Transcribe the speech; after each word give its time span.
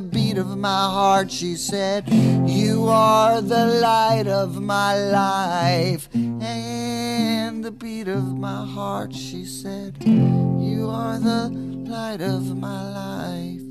beat 0.00 0.38
of 0.38 0.56
my 0.56 0.84
heart. 0.96 1.30
She 1.30 1.56
said, 1.56 2.08
You 2.46 2.86
are 2.88 3.40
the 3.40 3.66
light 3.66 4.26
of 4.26 4.60
my 4.60 4.94
life 4.96 6.08
and 6.14 7.64
the 7.64 7.70
beat 7.70 8.08
of 8.08 8.36
my 8.38 8.64
heart. 8.64 9.14
She 9.14 9.44
said, 9.44 9.96
You 10.04 10.88
are 10.90 11.18
the 11.18 11.48
light 11.88 12.20
of 12.20 12.56
my 12.56 12.82
life 12.90 13.62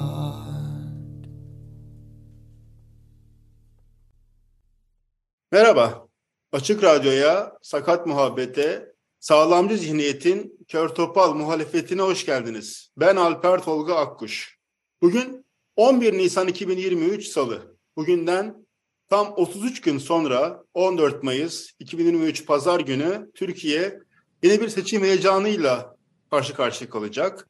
Merhaba. 5.52 6.08
Açık 6.52 6.82
Radyo'ya, 6.82 7.52
Sakat 7.62 8.06
Muhabbet'e, 8.06 8.91
Sağlamcı 9.22 9.78
Zihniyet'in 9.78 10.58
Kör 10.68 10.88
Topal 10.88 11.34
muhalefetine 11.34 12.02
hoş 12.02 12.26
geldiniz. 12.26 12.90
Ben 12.96 13.16
Alper 13.16 13.62
Tolga 13.62 13.94
Akkuş. 13.94 14.58
Bugün 15.02 15.46
11 15.76 16.12
Nisan 16.12 16.48
2023 16.48 17.26
Salı. 17.26 17.76
Bugünden 17.96 18.66
tam 19.08 19.32
33 19.36 19.80
gün 19.80 19.98
sonra 19.98 20.64
14 20.74 21.22
Mayıs 21.22 21.70
2023 21.78 22.46
Pazar 22.46 22.80
günü 22.80 23.30
Türkiye 23.34 24.00
yeni 24.42 24.60
bir 24.60 24.68
seçim 24.68 25.02
heyecanıyla 25.02 25.96
karşı 26.30 26.54
karşıya 26.54 26.90
kalacak. 26.90 27.48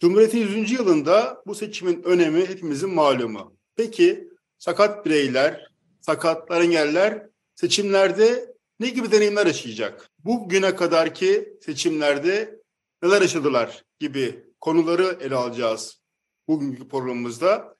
Cumhuriyet'in 0.00 0.38
100. 0.38 0.70
yılında 0.70 1.42
bu 1.46 1.54
seçimin 1.54 2.02
önemi 2.02 2.46
hepimizin 2.46 2.94
malumu. 2.94 3.56
Peki 3.76 4.28
sakat 4.58 5.06
bireyler, 5.06 5.66
sakatlar, 6.00 6.60
engeller 6.60 7.26
seçimlerde 7.54 8.54
ne 8.80 8.88
gibi 8.88 9.12
deneyimler 9.12 9.46
yaşayacak? 9.46 10.11
Bugüne 10.24 10.76
kadarki 10.76 11.58
seçimlerde 11.60 12.60
neler 13.02 13.22
yaşadılar 13.22 13.84
gibi 14.00 14.44
konuları 14.60 15.18
ele 15.20 15.34
alacağız 15.34 16.00
bugünkü 16.48 16.88
programımızda. 16.88 17.76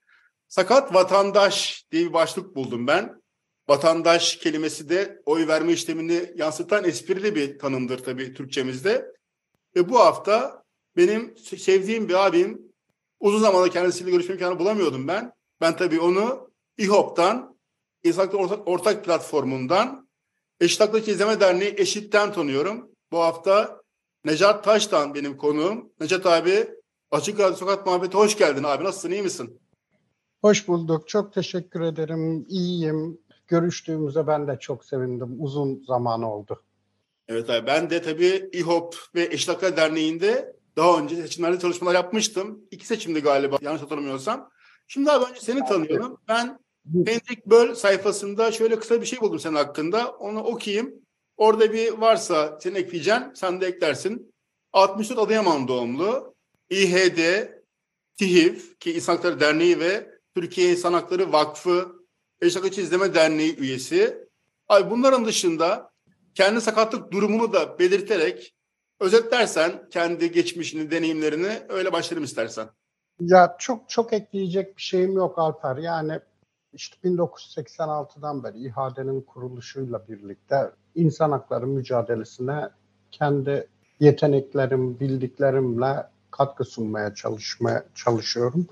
Sakat 0.48 0.94
vatandaş 0.94 1.84
diye 1.92 2.06
bir 2.08 2.12
başlık 2.12 2.56
buldum 2.56 2.86
ben. 2.86 3.22
Vatandaş 3.68 4.36
kelimesi 4.36 4.88
de 4.88 5.22
oy 5.26 5.46
verme 5.46 5.72
işlemini 5.72 6.32
yansıtan 6.36 6.84
esprili 6.84 7.34
bir 7.34 7.58
tanımdır 7.58 7.98
tabii 7.98 8.34
Türkçemizde. 8.34 9.12
Ve 9.76 9.88
bu 9.88 9.98
hafta 9.98 10.64
benim 10.96 11.36
sevdiğim 11.38 12.08
bir 12.08 12.26
abim, 12.26 12.62
uzun 13.20 13.38
zamandır 13.38 13.70
kendisiyle 13.70 14.10
görüşme 14.10 14.34
imkanı 14.34 14.58
bulamıyordum 14.58 15.08
ben. 15.08 15.32
Ben 15.60 15.76
tabii 15.76 16.00
onu 16.00 16.50
İHOP'tan, 16.78 17.58
İnsanlıkla 18.04 18.38
Ortak, 18.38 18.68
Ortak 18.68 19.04
Platformu'ndan, 19.04 20.08
Eşit 20.62 20.80
Hakları 20.80 21.10
İzleme 21.10 21.40
Derneği 21.40 21.74
Eşit'ten 21.76 22.32
tanıyorum. 22.32 22.90
Bu 23.12 23.18
hafta 23.18 23.82
Necat 24.24 24.64
Taş'tan 24.64 25.14
benim 25.14 25.36
konuğum. 25.36 25.92
Necat 26.00 26.26
abi, 26.26 26.68
Açık 27.10 27.40
Radyo 27.40 27.56
Sokak 27.56 27.86
Muhabbeti 27.86 28.16
hoş 28.16 28.38
geldin 28.38 28.62
abi. 28.62 28.84
Nasılsın, 28.84 29.10
iyi 29.10 29.22
misin? 29.22 29.60
Hoş 30.40 30.68
bulduk. 30.68 31.08
Çok 31.08 31.32
teşekkür 31.32 31.80
ederim. 31.80 32.46
İyiyim. 32.48 33.18
Görüştüğümüze 33.46 34.26
ben 34.26 34.48
de 34.48 34.58
çok 34.60 34.84
sevindim. 34.84 35.36
Uzun 35.38 35.84
zaman 35.86 36.22
oldu. 36.22 36.62
Evet 37.28 37.50
abi 37.50 37.66
ben 37.66 37.90
de 37.90 38.02
tabii 38.02 38.48
İHOP 38.52 38.96
ve 39.14 39.22
Eşit 39.24 39.48
Haklar 39.48 39.76
Derneği'nde 39.76 40.56
daha 40.76 40.98
önce 40.98 41.16
seçimlerde 41.16 41.58
çalışmalar 41.58 41.94
yapmıştım. 41.94 42.60
İki 42.70 42.86
seçimdi 42.86 43.20
galiba 43.20 43.58
yanlış 43.60 43.82
hatırlamıyorsam. 43.82 44.50
Şimdi 44.86 45.10
abi 45.10 45.24
önce 45.24 45.40
seni 45.40 45.64
tanıyorum. 45.64 46.18
Ben 46.28 46.58
Hendrik 46.86 47.46
Böll 47.46 47.74
sayfasında 47.74 48.52
şöyle 48.52 48.78
kısa 48.78 49.00
bir 49.00 49.06
şey 49.06 49.20
buldum 49.20 49.38
senin 49.38 49.54
hakkında. 49.54 50.10
Onu 50.10 50.42
okuyayım. 50.42 50.94
Orada 51.36 51.72
bir 51.72 51.92
varsa 51.92 52.58
senin 52.60 52.74
ekleyeceğin 52.74 53.22
sen 53.34 53.60
de 53.60 53.66
eklersin. 53.66 54.34
64 54.72 55.18
Adıyaman 55.18 55.68
doğumlu. 55.68 56.34
İHD, 56.70 57.48
TİHİV 58.16 58.58
ki 58.80 58.92
İnsan 58.92 59.16
Hakları 59.16 59.40
Derneği 59.40 59.80
ve 59.80 60.10
Türkiye 60.34 60.70
İnsan 60.70 60.92
Hakları 60.92 61.32
Vakfı 61.32 61.92
Eşit 62.40 62.78
İzleme 62.78 63.14
Derneği 63.14 63.56
üyesi. 63.56 64.28
Ay 64.68 64.90
bunların 64.90 65.24
dışında 65.24 65.90
kendi 66.34 66.60
sakatlık 66.60 67.12
durumunu 67.12 67.52
da 67.52 67.78
belirterek 67.78 68.54
özetlersen 69.00 69.88
kendi 69.90 70.32
geçmişini, 70.32 70.90
deneyimlerini 70.90 71.62
öyle 71.68 71.92
başlayalım 71.92 72.24
istersen. 72.24 72.68
Ya 73.20 73.56
çok 73.58 73.88
çok 73.88 74.12
ekleyecek 74.12 74.76
bir 74.76 74.82
şeyim 74.82 75.12
yok 75.12 75.38
Alper. 75.38 75.76
Yani 75.76 76.20
işte 76.72 76.96
1986'dan 77.08 78.44
beri 78.44 78.58
İHA'denin 78.58 79.20
kuruluşuyla 79.20 80.08
birlikte 80.08 80.70
insan 80.94 81.30
hakları 81.30 81.66
mücadelesine 81.66 82.68
kendi 83.10 83.68
yeteneklerim, 84.00 85.00
bildiklerimle 85.00 86.06
katkı 86.30 86.64
sunmaya 86.64 87.14
çalışmaya 87.14 87.84
çalışıyorum. 87.94 88.66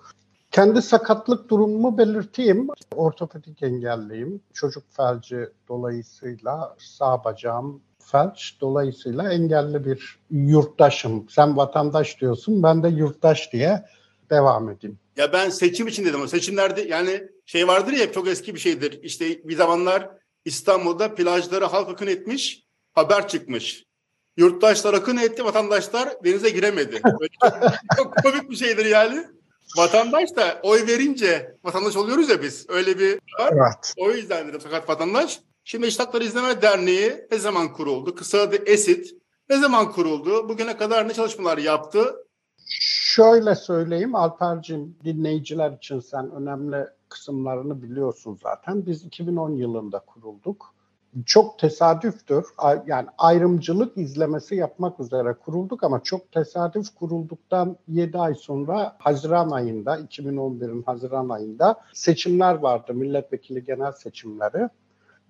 Kendi 0.51 0.83
sakatlık 0.83 1.49
durumumu 1.49 1.99
belirteyim. 1.99 2.69
Ortopedik 2.95 3.63
engelliyim. 3.63 4.41
Çocuk 4.53 4.85
felci 4.91 5.49
dolayısıyla 5.69 6.77
sağ 6.79 7.25
bacağım 7.25 7.83
felç. 7.99 8.57
Dolayısıyla 8.61 9.33
engelli 9.33 9.85
bir 9.85 10.19
yurttaşım. 10.31 11.27
Sen 11.29 11.57
vatandaş 11.57 12.21
diyorsun, 12.21 12.63
ben 12.63 12.83
de 12.83 12.89
yurttaş 12.89 13.53
diye 13.53 13.85
devam 14.31 14.71
edeyim. 14.71 14.99
Ya 15.17 15.33
ben 15.33 15.51
seçim 15.51 15.87
için 15.87 16.05
dedim. 16.05 16.29
Seçimlerde 16.29 16.81
yani 16.81 17.29
şey 17.51 17.69
vardır 17.69 17.93
ya 17.93 18.13
çok 18.13 18.29
eski 18.29 18.55
bir 18.55 18.61
şeydir. 18.61 19.03
İşte 19.03 19.49
bir 19.49 19.57
zamanlar 19.57 20.11
İstanbul'da 20.45 21.15
plajları 21.15 21.65
halk 21.65 21.89
akın 21.89 22.07
etmiş, 22.07 22.67
haber 22.93 23.29
çıkmış. 23.29 23.85
Yurttaşlar 24.37 24.95
akın 24.95 25.17
etti, 25.17 25.45
vatandaşlar 25.45 26.25
denize 26.25 26.51
giremedi. 26.51 27.01
Böyle 27.21 27.33
çok, 27.97 28.17
komik 28.23 28.51
bir 28.51 28.57
şeydir 28.57 28.85
yani. 28.85 29.27
Vatandaş 29.77 30.37
da 30.37 30.61
oy 30.63 30.87
verince 30.87 31.57
vatandaş 31.65 31.97
oluyoruz 31.97 32.29
ya 32.29 32.43
biz. 32.43 32.67
Öyle 32.69 32.99
bir 32.99 33.13
var. 33.39 33.53
Evet. 33.53 33.95
O 33.97 34.11
yüzden 34.11 34.49
dedim 34.49 34.61
sakat 34.61 34.89
vatandaş. 34.89 35.41
Şimdi 35.65 35.87
Eşit 35.87 36.01
Hakları 36.01 36.25
İzleme 36.25 36.63
Derneği 36.63 37.27
ne 37.31 37.39
zaman 37.39 37.73
kuruldu? 37.73 38.15
Kısa 38.15 38.39
adı 38.39 38.57
ESİT. 38.67 39.15
Ne 39.49 39.59
zaman 39.59 39.93
kuruldu? 39.93 40.49
Bugüne 40.49 40.77
kadar 40.77 41.09
ne 41.09 41.15
çalışmalar 41.15 41.59
yaptı? 41.59 42.17
Şöyle 43.15 43.55
söyleyeyim 43.55 44.15
Alper'cim 44.15 44.97
dinleyiciler 45.05 45.71
için 45.71 46.01
sen 46.01 46.31
önemli 46.31 46.87
kısımlarını 47.11 47.83
biliyorsun 47.83 48.39
zaten. 48.43 48.87
Biz 48.87 49.05
2010 49.05 49.51
yılında 49.51 49.99
kurulduk. 49.99 50.75
Çok 51.27 51.59
tesadüftür. 51.59 52.45
Yani 52.87 53.09
ayrımcılık 53.19 53.97
izlemesi 53.97 54.55
yapmak 54.55 55.01
üzere 55.01 55.33
kurulduk 55.33 55.85
ama 55.85 56.03
çok 56.03 56.33
tesadüf 56.33 56.95
kurulduktan 56.95 57.77
7 57.89 58.19
ay 58.19 58.35
sonra 58.35 58.97
Haziran 58.99 59.51
ayında, 59.51 59.99
2011'in 60.01 60.83
Haziran 60.83 61.29
ayında 61.29 61.81
seçimler 61.93 62.55
vardı. 62.55 62.95
Milletvekili 62.95 63.65
genel 63.65 63.93
seçimleri. 63.93 64.69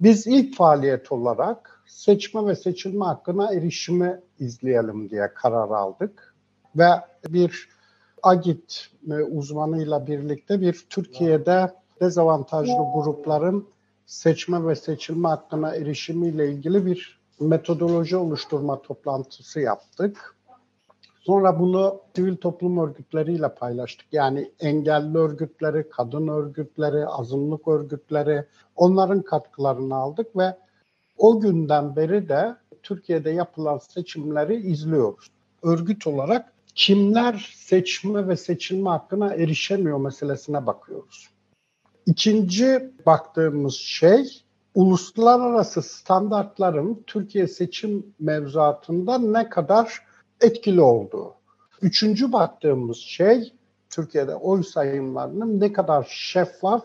Biz 0.00 0.26
ilk 0.26 0.56
faaliyet 0.56 1.12
olarak 1.12 1.82
seçme 1.86 2.46
ve 2.46 2.56
seçilme 2.56 3.04
hakkına 3.04 3.54
erişimi 3.54 4.20
izleyelim 4.38 5.10
diye 5.10 5.34
karar 5.34 5.68
aldık. 5.68 6.34
Ve 6.76 6.88
bir 7.28 7.68
AGİT 8.22 8.88
e, 9.10 9.14
uzmanıyla 9.14 10.06
birlikte 10.06 10.60
bir 10.60 10.86
Türkiye'de 10.90 11.72
dezavantajlı 12.00 12.92
grupların 12.94 13.68
seçme 14.06 14.66
ve 14.66 14.74
seçilme 14.74 15.28
hakkına 15.28 15.74
erişimiyle 15.74 16.50
ilgili 16.52 16.86
bir 16.86 17.20
metodoloji 17.40 18.16
oluşturma 18.16 18.82
toplantısı 18.82 19.60
yaptık. 19.60 20.36
Sonra 21.20 21.60
bunu 21.60 22.00
sivil 22.16 22.36
toplum 22.36 22.78
örgütleriyle 22.78 23.54
paylaştık. 23.54 24.06
Yani 24.12 24.50
engelli 24.60 25.18
örgütleri, 25.18 25.90
kadın 25.90 26.28
örgütleri, 26.28 27.06
azınlık 27.06 27.68
örgütleri 27.68 28.44
onların 28.76 29.22
katkılarını 29.22 29.94
aldık 29.94 30.36
ve 30.36 30.56
o 31.18 31.40
günden 31.40 31.96
beri 31.96 32.28
de 32.28 32.56
Türkiye'de 32.82 33.30
yapılan 33.30 33.78
seçimleri 33.78 34.56
izliyoruz. 34.56 35.30
Örgüt 35.62 36.06
olarak 36.06 36.52
kimler 36.74 37.52
seçme 37.56 38.28
ve 38.28 38.36
seçilme 38.36 38.90
hakkına 38.90 39.34
erişemiyor 39.34 40.00
meselesine 40.00 40.66
bakıyoruz. 40.66 41.28
İkinci 42.06 42.90
baktığımız 43.06 43.74
şey 43.74 44.42
uluslararası 44.74 45.82
standartların 45.82 47.02
Türkiye 47.06 47.46
seçim 47.46 48.06
mevzuatında 48.20 49.18
ne 49.18 49.48
kadar 49.48 50.02
etkili 50.40 50.80
olduğu. 50.80 51.34
Üçüncü 51.82 52.32
baktığımız 52.32 52.96
şey 52.96 53.52
Türkiye'de 53.90 54.34
oy 54.34 54.62
sayımlarının 54.62 55.60
ne 55.60 55.72
kadar 55.72 56.06
şeffaf 56.10 56.84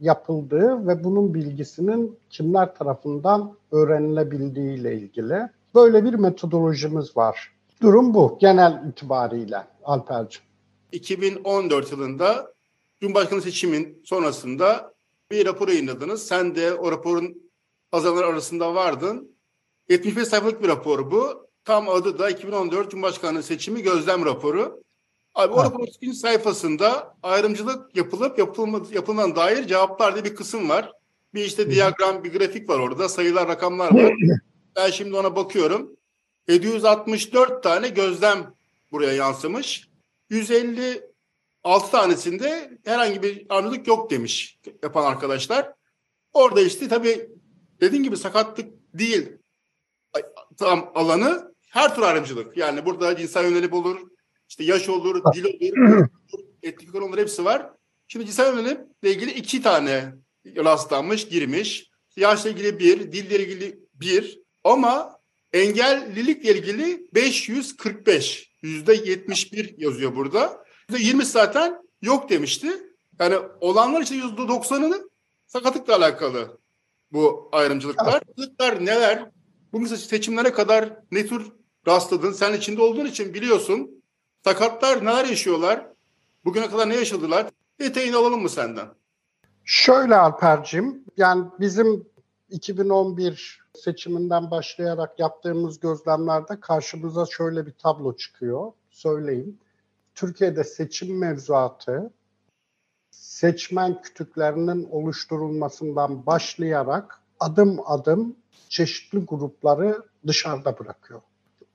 yapıldığı 0.00 0.86
ve 0.86 1.04
bunun 1.04 1.34
bilgisinin 1.34 2.18
kimler 2.30 2.74
tarafından 2.74 3.54
öğrenilebildiği 3.72 4.78
ile 4.78 4.94
ilgili. 4.94 5.48
Böyle 5.74 6.04
bir 6.04 6.14
metodolojimiz 6.14 7.16
var. 7.16 7.53
Durum 7.84 8.14
bu 8.14 8.38
genel 8.40 8.84
itibariyle 8.88 9.66
Alperciğim. 9.84 10.48
2014 10.92 11.92
yılında 11.92 12.52
Cumhurbaşkanı 13.00 13.42
seçimin 13.42 14.02
sonrasında 14.04 14.94
bir 15.30 15.46
rapor 15.46 15.68
yayınladınız. 15.68 16.26
Sen 16.26 16.54
de 16.54 16.74
o 16.74 16.92
raporun 16.92 17.42
hazırlar 17.90 18.24
arasında 18.24 18.74
vardın. 18.74 19.36
75 19.88 20.28
sayfalık 20.28 20.62
bir 20.62 20.68
rapor 20.68 21.10
bu. 21.10 21.48
Tam 21.64 21.88
adı 21.88 22.18
da 22.18 22.30
2014 22.30 22.90
Cumhurbaşkanlığı 22.90 23.42
seçimi 23.42 23.82
gözlem 23.82 24.24
raporu. 24.24 24.82
Abi 25.34 25.54
o 25.54 25.64
raporun 25.64 25.86
ikinci 25.86 26.16
sayfasında 26.16 27.16
ayrımcılık 27.22 27.96
yapılıp 27.96 28.38
yapılmadı, 28.38 28.94
yapılan 28.94 29.36
dair 29.36 29.66
cevaplar 29.66 30.14
diye 30.14 30.24
bir 30.24 30.34
kısım 30.34 30.68
var. 30.68 30.92
Bir 31.34 31.44
işte 31.44 31.70
diyagram, 31.70 32.24
bir 32.24 32.32
grafik 32.32 32.68
var 32.68 32.78
orada. 32.78 33.08
Sayılar, 33.08 33.48
rakamlar 33.48 33.94
var. 33.94 34.14
Ben 34.76 34.90
şimdi 34.90 35.16
ona 35.16 35.36
bakıyorum. 35.36 35.96
764 36.48 37.62
tane 37.62 37.88
gözlem 37.88 38.54
buraya 38.92 39.12
yansımış. 39.12 39.88
156 40.30 41.90
tanesinde 41.90 42.78
herhangi 42.84 43.22
bir 43.22 43.46
ayrımcılık 43.48 43.86
yok 43.86 44.10
demiş 44.10 44.58
yapan 44.82 45.04
arkadaşlar. 45.04 45.72
Orada 46.32 46.60
işte 46.60 46.88
tabii 46.88 47.30
dediğim 47.80 48.04
gibi 48.04 48.16
sakatlık 48.16 48.72
değil 48.94 49.32
tam 50.56 50.90
alanı 50.94 51.54
her 51.70 51.94
tür 51.94 52.02
ayrımcılık. 52.02 52.56
Yani 52.56 52.86
burada 52.86 53.16
cinsel 53.16 53.44
yönelim 53.44 53.72
olur, 53.72 54.00
işte 54.48 54.64
yaş 54.64 54.88
olur, 54.88 55.22
dil 55.34 55.44
olur, 55.44 56.08
etnik 56.62 56.94
olur 56.94 57.18
hepsi 57.18 57.44
var. 57.44 57.70
Şimdi 58.08 58.26
cinsel 58.26 58.46
yönelimle 58.46 58.86
ilgili 59.02 59.30
iki 59.30 59.62
tane 59.62 60.14
rastlanmış, 60.46 61.28
girmiş. 61.28 61.90
Yaşla 62.16 62.50
ilgili 62.50 62.78
bir, 62.78 63.12
dille 63.12 63.38
ilgili 63.38 63.78
bir 63.94 64.40
ama 64.64 65.13
engellilikle 65.54 66.54
ilgili 66.54 67.08
545, 67.14 68.50
yüzde 68.62 68.94
71 68.94 69.74
yazıyor 69.78 70.16
burada. 70.16 70.64
Yüzde 70.88 71.02
20 71.02 71.24
zaten 71.24 71.82
yok 72.02 72.30
demişti. 72.30 72.68
Yani 73.20 73.36
olanlar 73.60 74.00
için 74.00 74.14
yüzde 74.14 74.42
90'ını 74.42 75.08
sakatlıkla 75.46 75.96
alakalı 75.96 76.58
bu 77.12 77.48
ayrımcılıklar. 77.52 78.14
Ayrımcılıklar 78.14 78.86
neler? 78.86 79.30
Bu 79.72 79.86
seçimlere 79.88 80.52
kadar 80.52 80.92
ne 81.10 81.26
tür 81.26 81.52
rastladın? 81.86 82.32
Sen 82.32 82.52
içinde 82.52 82.82
olduğun 82.82 83.06
için 83.06 83.34
biliyorsun. 83.34 84.04
Sakatlar 84.44 85.04
neler 85.04 85.24
yaşıyorlar? 85.24 85.86
Bugüne 86.44 86.70
kadar 86.70 86.88
ne 86.88 86.94
yaşadılar? 86.94 87.46
Detayını 87.80 88.16
alalım 88.16 88.42
mı 88.42 88.48
senden? 88.48 88.88
Şöyle 89.64 90.16
Alper'cim, 90.16 91.04
yani 91.16 91.44
bizim 91.60 92.06
2011 92.54 93.60
seçiminden 93.74 94.50
başlayarak 94.50 95.18
yaptığımız 95.18 95.80
gözlemlerde 95.80 96.60
karşımıza 96.60 97.26
şöyle 97.26 97.66
bir 97.66 97.72
tablo 97.72 98.16
çıkıyor. 98.16 98.72
Söyleyeyim. 98.90 99.58
Türkiye'de 100.14 100.64
seçim 100.64 101.18
mevzuatı 101.18 102.10
seçmen 103.10 104.02
kütüklerinin 104.02 104.88
oluşturulmasından 104.90 106.26
başlayarak 106.26 107.20
adım 107.40 107.80
adım 107.86 108.36
çeşitli 108.68 109.18
grupları 109.18 110.02
dışarıda 110.26 110.78
bırakıyor. 110.78 111.20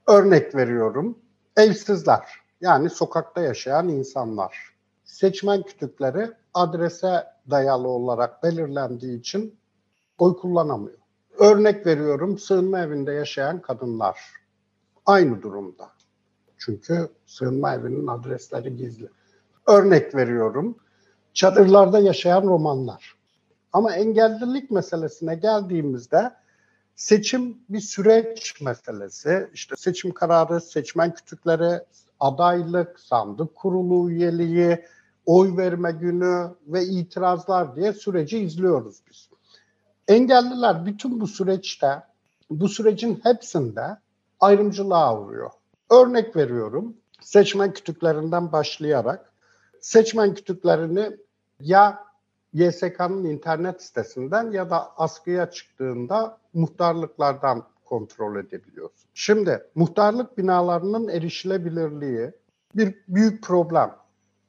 Örnek 0.08 0.56
veriyorum. 0.56 1.18
Evsizler 1.58 2.30
yani 2.62 2.90
sokakta 2.90 3.42
yaşayan 3.42 3.90
insanlar. 3.90 4.74
Seçmen 5.04 5.64
kütükleri 5.64 6.32
adrese 6.54 7.24
dayalı 7.50 7.88
olarak 7.88 8.44
belirlendiği 8.44 9.20
için 9.20 9.59
oy 10.22 10.38
kullanamıyor. 10.38 10.98
Örnek 11.38 11.86
veriyorum 11.86 12.38
sığınma 12.38 12.80
evinde 12.80 13.12
yaşayan 13.12 13.62
kadınlar. 13.62 14.20
Aynı 15.06 15.42
durumda. 15.42 15.90
Çünkü 16.58 17.10
sığınma 17.26 17.76
evinin 17.76 18.08
adresleri 18.08 18.78
gizli. 18.78 19.10
Örnek 19.68 20.16
veriyorum 20.16 20.78
çadırlarda 21.34 22.00
yaşayan 22.00 22.44
romanlar. 22.44 23.16
Ama 23.74 23.94
engellilik 23.94 24.72
meselesine 24.72 25.36
geldiğimizde 25.36 26.32
seçim 26.96 27.58
bir 27.70 27.80
süreç 27.80 28.62
meselesi. 28.62 29.50
İşte 29.54 29.76
seçim 29.78 30.12
kararı, 30.12 30.62
seçmen 30.62 31.14
kütükleri, 31.14 31.82
adaylık, 32.20 33.00
sandık 33.00 33.56
kurulu 33.56 34.12
üyeliği, 34.12 34.86
oy 35.26 35.58
verme 35.58 35.92
günü 35.92 36.56
ve 36.68 36.84
itirazlar 36.84 37.76
diye 37.76 37.94
süreci 37.94 38.40
izliyoruz 38.40 39.02
biz. 39.10 39.29
Engelliler 40.10 40.86
bütün 40.86 41.22
bu 41.22 41.28
süreçte, 41.28 42.04
bu 42.50 42.70
sürecin 42.70 43.20
hepsinde 43.24 43.98
ayrımcılığa 44.40 45.20
uğruyor. 45.20 45.52
Örnek 45.92 46.36
veriyorum, 46.36 46.98
seçmen 47.22 47.74
kütüklerinden 47.74 48.52
başlayarak 48.52 49.32
seçmen 49.82 50.34
kütüklerini 50.34 51.12
ya 51.62 52.06
YSK'nın 52.54 53.24
internet 53.24 53.84
sitesinden 53.84 54.52
ya 54.52 54.70
da 54.70 54.98
askıya 54.98 55.52
çıktığında 55.52 56.38
muhtarlıklardan 56.54 57.64
kontrol 57.86 58.36
edebiliyorsun. 58.40 59.10
Şimdi 59.14 59.64
muhtarlık 59.76 60.38
binalarının 60.38 61.08
erişilebilirliği 61.08 62.32
bir 62.76 62.96
büyük 63.08 63.44
problem. 63.44 63.96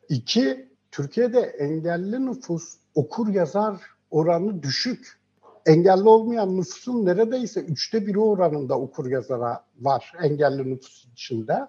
İki, 0.08 0.68
Türkiye'de 0.90 1.40
engelli 1.40 2.26
nüfus 2.26 2.76
okur 2.94 3.28
yazar 3.28 3.80
oranı 4.10 4.62
düşük. 4.62 5.19
Engelli 5.66 6.08
olmayan 6.08 6.56
nüfusun 6.56 7.06
neredeyse 7.06 7.60
üçte 7.60 8.06
biri 8.06 8.18
oranında 8.18 8.78
okur 8.78 9.10
yazara 9.10 9.64
var 9.80 10.12
engelli 10.22 10.70
nüfus 10.70 11.04
içinde. 11.12 11.66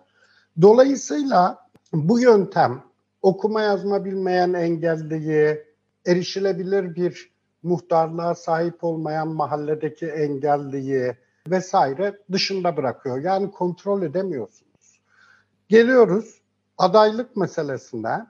Dolayısıyla 0.62 1.68
bu 1.94 2.20
yöntem 2.20 2.84
okuma 3.22 3.62
yazma 3.62 4.06
bilmeyen 4.06 4.54
engelliyi, 4.54 5.64
erişilebilir 6.06 6.96
bir 6.96 7.32
muhtarlığa 7.64 8.36
sahip 8.36 8.84
olmayan 8.84 9.28
mahalledeki 9.28 10.06
engelliyi 10.08 11.18
vesaire 11.48 12.20
dışında 12.32 12.78
bırakıyor. 12.78 13.18
Yani 13.18 13.52
kontrol 13.52 14.04
edemiyorsunuz. 14.04 15.02
Geliyoruz 15.70 16.42
adaylık 16.78 17.36
meselesine. 17.38 18.26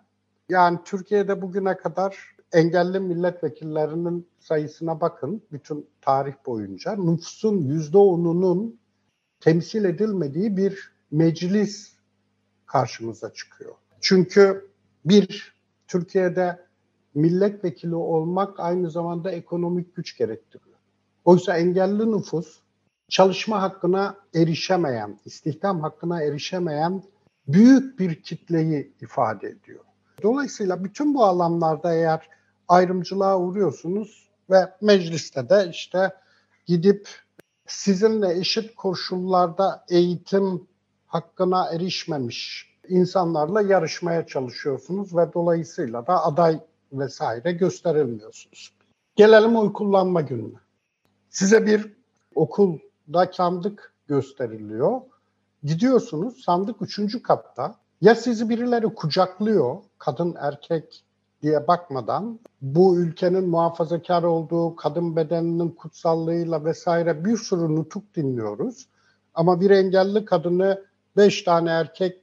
Yani 0.49 0.79
Türkiye'de 0.85 1.41
bugüne 1.41 1.77
kadar 1.77 2.35
engelli 2.53 2.99
milletvekillerinin 2.99 4.27
sayısına 4.39 5.01
bakın 5.01 5.41
bütün 5.51 5.87
tarih 6.01 6.33
boyunca 6.45 6.95
nüfusun 6.95 7.57
yüzde 7.57 7.97
onunun 7.97 8.79
temsil 9.39 9.85
edilmediği 9.85 10.57
bir 10.57 10.91
meclis 11.11 11.93
karşımıza 12.65 13.33
çıkıyor. 13.33 13.75
Çünkü 14.01 14.69
bir, 15.05 15.55
Türkiye'de 15.87 16.59
milletvekili 17.13 17.95
olmak 17.95 18.59
aynı 18.59 18.91
zamanda 18.91 19.31
ekonomik 19.31 19.95
güç 19.95 20.17
gerektiriyor. 20.17 20.77
Oysa 21.25 21.57
engelli 21.57 22.11
nüfus 22.11 22.59
çalışma 23.09 23.61
hakkına 23.61 24.17
erişemeyen, 24.35 25.19
istihdam 25.25 25.81
hakkına 25.81 26.23
erişemeyen 26.23 27.03
büyük 27.47 27.99
bir 27.99 28.21
kitleyi 28.21 28.93
ifade 29.01 29.47
ediyor. 29.47 29.85
Dolayısıyla 30.23 30.83
bütün 30.83 31.13
bu 31.13 31.25
alanlarda 31.25 31.93
eğer 31.93 32.29
ayrımcılığa 32.71 33.39
uğruyorsunuz 33.39 34.29
ve 34.49 34.73
mecliste 34.81 35.49
de 35.49 35.67
işte 35.71 36.13
gidip 36.65 37.09
sizinle 37.67 38.39
eşit 38.39 38.75
koşullarda 38.75 39.85
eğitim 39.89 40.67
hakkına 41.07 41.69
erişmemiş 41.69 42.71
insanlarla 42.87 43.61
yarışmaya 43.61 44.27
çalışıyorsunuz 44.27 45.17
ve 45.17 45.33
dolayısıyla 45.33 46.07
da 46.07 46.25
aday 46.25 46.59
vesaire 46.93 47.51
gösterilmiyorsunuz. 47.51 48.73
Gelelim 49.15 49.55
oy 49.55 49.73
kullanma 49.73 50.21
gününe. 50.21 50.57
Size 51.29 51.65
bir 51.65 51.93
okulda 52.35 53.31
sandık 53.33 53.93
gösteriliyor 54.07 55.01
gidiyorsunuz 55.63 56.43
sandık 56.43 56.81
üçüncü 56.81 57.21
katta. 57.21 57.75
Ya 58.01 58.15
sizi 58.15 58.49
birileri 58.49 58.95
kucaklıyor, 58.95 59.77
kadın 59.97 60.35
erkek 60.39 61.03
diye 61.41 61.67
bakmadan 61.67 62.39
bu 62.61 62.97
ülkenin 62.97 63.49
muhafazakar 63.49 64.23
olduğu 64.23 64.75
kadın 64.75 65.15
bedeninin 65.15 65.69
kutsallığıyla 65.69 66.65
vesaire 66.65 67.25
bir 67.25 67.37
sürü 67.37 67.75
nutuk 67.75 68.15
dinliyoruz. 68.15 68.87
Ama 69.33 69.61
bir 69.61 69.69
engelli 69.69 70.25
kadını 70.25 70.83
beş 71.17 71.43
tane 71.43 71.69
erkek 71.69 72.21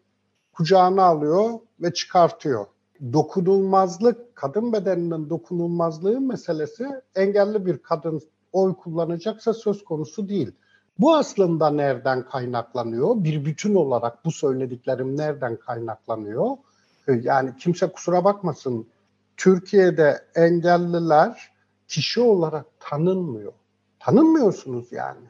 kucağına 0.52 1.02
alıyor 1.02 1.50
ve 1.80 1.94
çıkartıyor. 1.94 2.66
Dokunulmazlık, 3.12 4.36
kadın 4.36 4.72
bedeninin 4.72 5.30
dokunulmazlığı 5.30 6.20
meselesi 6.20 6.86
engelli 7.14 7.66
bir 7.66 7.78
kadın 7.78 8.22
oy 8.52 8.74
kullanacaksa 8.74 9.54
söz 9.54 9.84
konusu 9.84 10.28
değil. 10.28 10.52
Bu 10.98 11.14
aslında 11.14 11.70
nereden 11.70 12.28
kaynaklanıyor? 12.28 13.24
Bir 13.24 13.44
bütün 13.44 13.74
olarak 13.74 14.24
bu 14.24 14.32
söylediklerim 14.32 15.16
nereden 15.16 15.56
kaynaklanıyor? 15.56 16.56
Yani 17.22 17.56
kimse 17.56 17.86
kusura 17.86 18.24
bakmasın 18.24 18.86
Türkiye'de 19.38 20.24
engelliler 20.34 21.52
kişi 21.88 22.20
olarak 22.20 22.66
tanınmıyor. 22.80 23.52
Tanınmıyorsunuz 24.00 24.92
yani. 24.92 25.26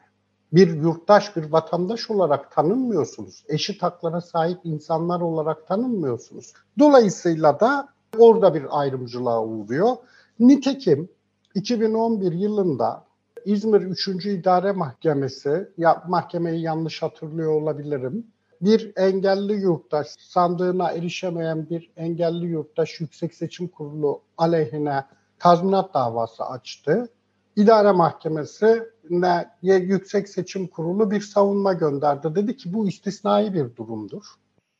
Bir 0.53 0.73
yurttaş, 0.73 1.35
bir 1.35 1.51
vatandaş 1.51 2.09
olarak 2.09 2.51
tanınmıyorsunuz. 2.51 3.43
Eşit 3.47 3.83
haklara 3.83 4.21
sahip 4.21 4.59
insanlar 4.63 5.21
olarak 5.21 5.67
tanınmıyorsunuz. 5.67 6.53
Dolayısıyla 6.79 7.59
da 7.59 7.89
orada 8.17 8.53
bir 8.53 8.79
ayrımcılığa 8.79 9.45
uğruyor. 9.45 9.95
Nitekim 10.39 11.09
2011 11.55 12.31
yılında 12.31 13.03
İzmir 13.45 13.81
3. 13.81 14.07
İdare 14.25 14.71
Mahkemesi, 14.71 15.69
ya 15.77 16.03
mahkemeyi 16.07 16.61
yanlış 16.61 17.01
hatırlıyor 17.01 17.61
olabilirim 17.61 18.27
bir 18.61 18.91
engelli 18.95 19.53
yurttaş, 19.53 20.07
sandığına 20.07 20.91
erişemeyen 20.91 21.69
bir 21.69 21.91
engelli 21.97 22.45
yurttaş 22.45 22.99
Yüksek 22.99 23.33
Seçim 23.35 23.67
Kurulu 23.67 24.21
aleyhine 24.37 25.05
tazminat 25.39 25.93
davası 25.93 26.43
açtı. 26.43 27.09
İdare 27.55 27.91
Mahkemesi'ne 27.91 29.49
Yüksek 29.61 30.29
Seçim 30.29 30.67
Kurulu 30.67 31.11
bir 31.11 31.21
savunma 31.21 31.73
gönderdi. 31.73 32.35
Dedi 32.35 32.57
ki 32.57 32.73
bu 32.73 32.87
istisnai 32.87 33.53
bir 33.53 33.75
durumdur. 33.75 34.23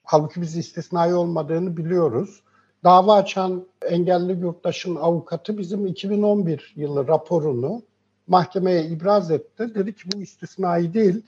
Halbuki 0.04 0.42
biz 0.42 0.58
istisnai 0.58 1.14
olmadığını 1.14 1.78
biliyoruz. 1.78 2.44
Dava 2.84 3.16
açan 3.16 3.66
engelli 3.82 4.40
yurttaşın 4.40 4.96
avukatı 4.96 5.58
bizim 5.58 5.86
2011 5.86 6.74
yılı 6.76 7.08
raporunu 7.08 7.82
mahkemeye 8.28 8.86
ibraz 8.86 9.32
etti. 9.32 9.76
Dedi 9.76 9.96
ki 9.96 10.04
bu 10.16 10.22
istisnai 10.22 10.94
değil 10.94 11.22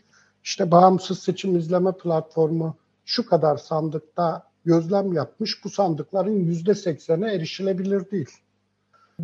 işte 0.44 0.72
bağımsız 0.72 1.20
seçim 1.20 1.56
izleme 1.56 1.92
platformu 1.92 2.76
şu 3.06 3.26
kadar 3.26 3.58
sandıkta 3.58 4.44
gözlem 4.66 5.14
yapmış. 5.14 5.66
Bu 5.66 5.70
sandıkların 5.70 6.40
yüzde 6.40 6.76
seksene 6.76 7.34
erişilebilir 7.34 8.12
değil. 8.12 8.30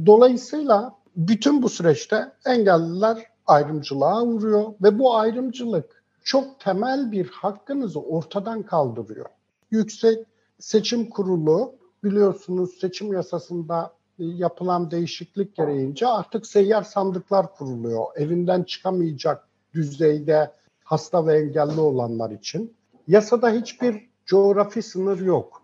Dolayısıyla 0.06 0.96
bütün 1.16 1.64
bu 1.64 1.70
süreçte 1.70 2.32
engelliler 2.46 3.26
ayrımcılığa 3.48 4.24
uğruyor 4.24 4.74
ve 4.82 5.00
bu 5.00 5.16
ayrımcılık 5.16 6.04
çok 6.24 6.60
temel 6.60 7.12
bir 7.12 7.30
hakkınızı 7.30 8.00
ortadan 8.00 8.64
kaldırıyor. 8.64 9.26
Yüksek 9.72 10.26
Seçim 10.60 11.10
Kurulu 11.10 11.76
biliyorsunuz 12.04 12.78
seçim 12.80 13.14
yasasında 13.14 13.94
yapılan 14.18 14.92
değişiklik 14.92 15.56
gereğince 15.56 16.08
artık 16.08 16.48
seyyar 16.48 16.84
sandıklar 16.84 17.56
kuruluyor. 17.56 18.06
Evinden 18.16 18.64
çıkamayacak 18.64 19.48
düzeyde 19.74 20.52
hasta 20.88 21.28
ve 21.28 21.40
engelli 21.40 21.80
olanlar 21.80 22.32
için. 22.32 22.74
Yasada 23.08 23.50
hiçbir 23.50 24.10
coğrafi 24.26 24.82
sınır 24.82 25.20
yok. 25.20 25.62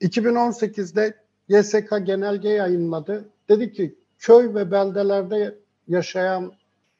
2018'de 0.00 1.14
YSK 1.48 2.06
genelge 2.06 2.48
yayınladı. 2.48 3.28
Dedi 3.48 3.72
ki 3.72 3.98
köy 4.18 4.54
ve 4.54 4.70
beldelerde 4.70 5.58
yaşayan 5.88 6.52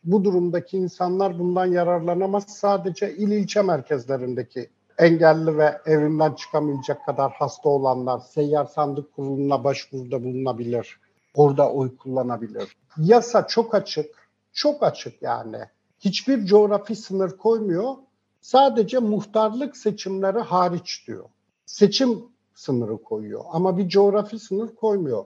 bu 0.04 0.24
durumdaki 0.24 0.76
insanlar 0.76 1.38
bundan 1.38 1.66
yararlanamaz. 1.66 2.44
Sadece 2.48 3.16
il 3.16 3.30
ilçe 3.30 3.62
merkezlerindeki 3.62 4.70
engelli 4.98 5.58
ve 5.58 5.78
evinden 5.86 6.32
çıkamayacak 6.32 7.06
kadar 7.06 7.32
hasta 7.32 7.68
olanlar 7.68 8.18
seyyar 8.18 8.64
sandık 8.64 9.12
kuruluna 9.16 9.64
başvuruda 9.64 10.24
bulunabilir. 10.24 11.00
Orada 11.34 11.72
oy 11.72 11.96
kullanabilir. 11.96 12.76
Yasa 12.98 13.46
çok 13.46 13.74
açık, 13.74 14.28
çok 14.52 14.82
açık 14.82 15.22
yani 15.22 15.58
hiçbir 16.04 16.46
coğrafi 16.46 16.96
sınır 16.96 17.30
koymuyor. 17.30 17.94
Sadece 18.40 18.98
muhtarlık 18.98 19.76
seçimleri 19.76 20.38
hariç 20.38 21.04
diyor. 21.06 21.24
Seçim 21.66 22.22
sınırı 22.54 23.02
koyuyor 23.02 23.44
ama 23.52 23.78
bir 23.78 23.88
coğrafi 23.88 24.38
sınır 24.38 24.74
koymuyor. 24.74 25.24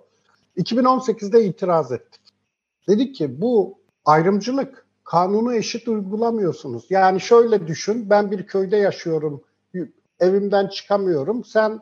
2018'de 0.57 1.45
itiraz 1.45 1.93
ettik. 1.93 2.21
Dedik 2.89 3.15
ki 3.15 3.41
bu 3.41 3.79
ayrımcılık, 4.05 4.87
kanunu 5.05 5.55
eşit 5.55 5.89
uygulamıyorsunuz. 5.89 6.87
Yani 6.91 7.21
şöyle 7.21 7.67
düşün, 7.67 8.11
ben 8.11 8.31
bir 8.31 8.47
köyde 8.47 8.77
yaşıyorum, 8.77 9.43
evimden 10.21 10.69
çıkamıyorum. 10.69 11.45
Sen 11.45 11.81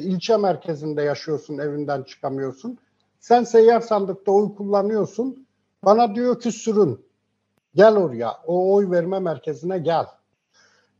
ilçe 0.00 0.36
merkezinde 0.36 1.02
yaşıyorsun, 1.02 1.58
evinden 1.58 2.02
çıkamıyorsun. 2.02 2.78
Sen 3.20 3.44
seyyar 3.44 3.80
sandıkta 3.80 4.32
oy 4.32 4.54
kullanıyorsun. 4.54 5.46
Bana 5.84 6.14
diyor 6.14 6.40
ki 6.40 6.52
sürün. 6.52 7.05
Gel 7.76 7.96
oraya, 7.96 8.32
o 8.46 8.74
oy 8.74 8.90
verme 8.90 9.18
merkezine 9.18 9.78
gel. 9.78 10.06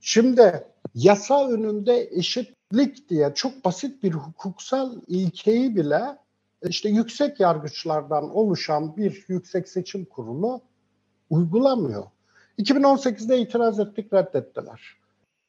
Şimdi 0.01 0.67
yasa 0.95 1.49
önünde 1.49 2.09
eşitlik 2.13 3.09
diye 3.09 3.33
çok 3.35 3.65
basit 3.65 4.03
bir 4.03 4.13
hukuksal 4.13 4.93
ilkeyi 5.07 5.77
bile 5.77 6.03
işte 6.69 6.89
yüksek 6.89 7.41
yargıçlardan 7.41 8.37
oluşan 8.37 8.97
bir 8.97 9.25
yüksek 9.29 9.69
seçim 9.69 10.05
kurulu 10.05 10.61
uygulamıyor. 11.31 12.05
2018'de 12.59 13.39
itiraz 13.39 13.81
ettik, 13.81 14.13
reddettiler. 14.13 14.97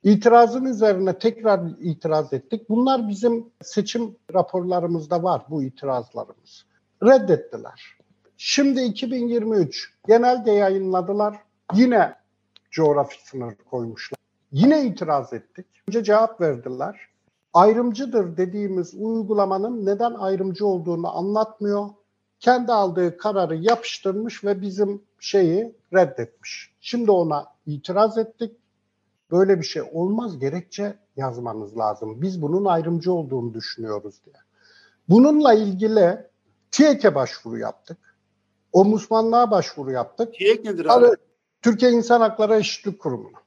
İtirazın 0.03 0.65
üzerine 0.65 1.17
tekrar 1.17 1.61
itiraz 1.79 2.33
ettik. 2.33 2.69
Bunlar 2.69 3.09
bizim 3.09 3.45
seçim 3.61 4.15
raporlarımızda 4.33 5.23
var 5.23 5.41
bu 5.49 5.63
itirazlarımız. 5.63 6.65
Reddettiler. 7.03 7.96
Şimdi 8.37 8.81
2023 8.81 9.93
genelde 10.07 10.51
yayınladılar. 10.51 11.37
Yine 11.73 12.15
coğrafi 12.71 13.27
sınır 13.27 13.55
koymuşlar. 13.71 14.17
Yine 14.51 14.85
itiraz 14.85 15.33
ettik. 15.33 15.65
Önce 15.87 16.03
cevap 16.03 16.41
verdiler. 16.41 16.99
Ayrımcıdır 17.53 18.37
dediğimiz 18.37 18.93
uygulamanın 18.95 19.85
neden 19.85 20.13
ayrımcı 20.13 20.65
olduğunu 20.65 21.17
anlatmıyor. 21.17 21.89
Kendi 22.39 22.71
aldığı 22.71 23.17
kararı 23.17 23.55
yapıştırmış 23.55 24.43
ve 24.43 24.61
bizim 24.61 25.01
şeyi 25.19 25.75
reddetmiş. 25.93 26.73
Şimdi 26.81 27.11
ona 27.11 27.45
itiraz 27.65 28.17
ettik. 28.17 28.51
Böyle 29.31 29.59
bir 29.59 29.65
şey 29.65 29.81
olmaz 29.91 30.39
gerekçe 30.39 30.95
yazmanız 31.15 31.77
lazım. 31.77 32.21
Biz 32.21 32.41
bunun 32.41 32.65
ayrımcı 32.65 33.13
olduğunu 33.13 33.53
düşünüyoruz 33.53 34.15
diye. 34.25 34.35
Bununla 35.09 35.53
ilgili 35.53 36.27
TİEK'e 36.71 37.15
başvuru 37.15 37.57
yaptık. 37.57 38.06
Ombudsmanlığa 38.73 39.51
başvuru 39.51 39.91
yaptık. 39.91 40.33
TİEK 40.33 40.65
nedir 40.65 40.85
abi? 40.85 41.07
Türkiye 41.61 41.91
İnsan 41.91 42.21
Hakları 42.21 42.55
Eşitlik 42.55 42.99
Kurumu'na. 42.99 43.37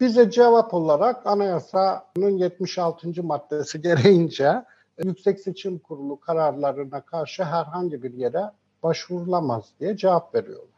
Bize 0.00 0.30
cevap 0.30 0.74
olarak 0.74 1.26
anayasanın 1.26 2.38
76. 2.38 3.22
maddesi 3.22 3.82
gereğince 3.82 4.64
Yüksek 5.04 5.40
Seçim 5.40 5.78
Kurulu 5.78 6.20
kararlarına 6.20 7.00
karşı 7.00 7.44
herhangi 7.44 8.02
bir 8.02 8.12
yere 8.12 8.50
başvurulamaz 8.82 9.64
diye 9.80 9.96
cevap 9.96 10.34
veriyorlar. 10.34 10.68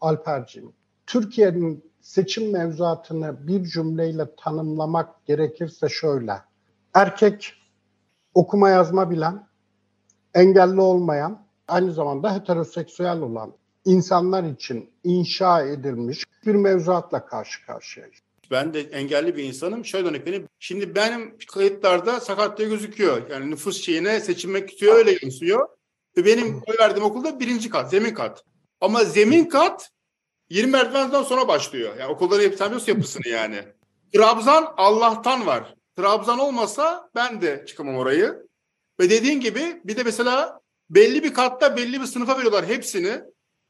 Alperciğim, 0.00 0.72
Türkiye'nin 1.06 1.90
seçim 2.00 2.52
mevzuatını 2.52 3.46
bir 3.46 3.64
cümleyle 3.64 4.34
tanımlamak 4.36 5.26
gerekirse 5.26 5.88
şöyle. 5.88 6.34
Erkek 6.94 7.52
okuma 8.34 8.70
yazma 8.70 9.10
bilen, 9.10 9.46
engelli 10.34 10.80
olmayan, 10.80 11.43
aynı 11.68 11.92
zamanda 11.92 12.34
heteroseksüel 12.34 13.20
olan 13.20 13.52
insanlar 13.84 14.44
için 14.44 14.90
inşa 15.04 15.62
edilmiş 15.62 16.24
bir 16.46 16.54
mevzuatla 16.54 17.26
karşı 17.26 17.66
karşıyayız. 17.66 18.16
Ben 18.50 18.74
de 18.74 18.80
engelli 18.80 19.36
bir 19.36 19.44
insanım. 19.44 19.84
Şöyle 19.84 20.08
örnek 20.08 20.26
vereyim. 20.26 20.48
Şimdi 20.58 20.94
benim 20.94 21.38
kayıtlarda 21.52 22.20
sakatlığı 22.20 22.64
gözüküyor. 22.64 23.30
Yani 23.30 23.50
nüfus 23.50 23.82
şeyine 23.82 24.20
seçilmek 24.20 24.70
istiyor 24.70 24.94
öyle 24.94 25.18
yansıyor. 25.22 25.68
Ve 26.16 26.24
benim 26.24 26.62
oy 26.66 26.76
verdiğim 26.78 27.04
okulda 27.04 27.40
birinci 27.40 27.70
kat, 27.70 27.90
zemin 27.90 28.14
kat. 28.14 28.44
Ama 28.80 29.04
zemin 29.04 29.44
kat 29.44 29.90
20 30.50 30.72
merdivenden 30.72 31.22
sonra 31.22 31.48
başlıyor. 31.48 31.96
Yani 32.00 32.12
okulların 32.12 32.70
hepsi 32.70 32.90
yapısını 32.90 33.28
yani. 33.28 33.58
Trabzan 34.14 34.74
Allah'tan 34.76 35.46
var. 35.46 35.74
Trabzan 35.96 36.38
olmasa 36.38 37.10
ben 37.14 37.40
de 37.40 37.64
çıkamam 37.66 37.96
orayı. 37.96 38.46
Ve 39.00 39.10
dediğin 39.10 39.40
gibi 39.40 39.80
bir 39.84 39.96
de 39.96 40.02
mesela 40.02 40.60
belli 40.94 41.22
bir 41.22 41.34
katta 41.34 41.76
belli 41.76 42.00
bir 42.00 42.06
sınıfa 42.06 42.36
veriyorlar 42.38 42.66
hepsini. 42.66 43.20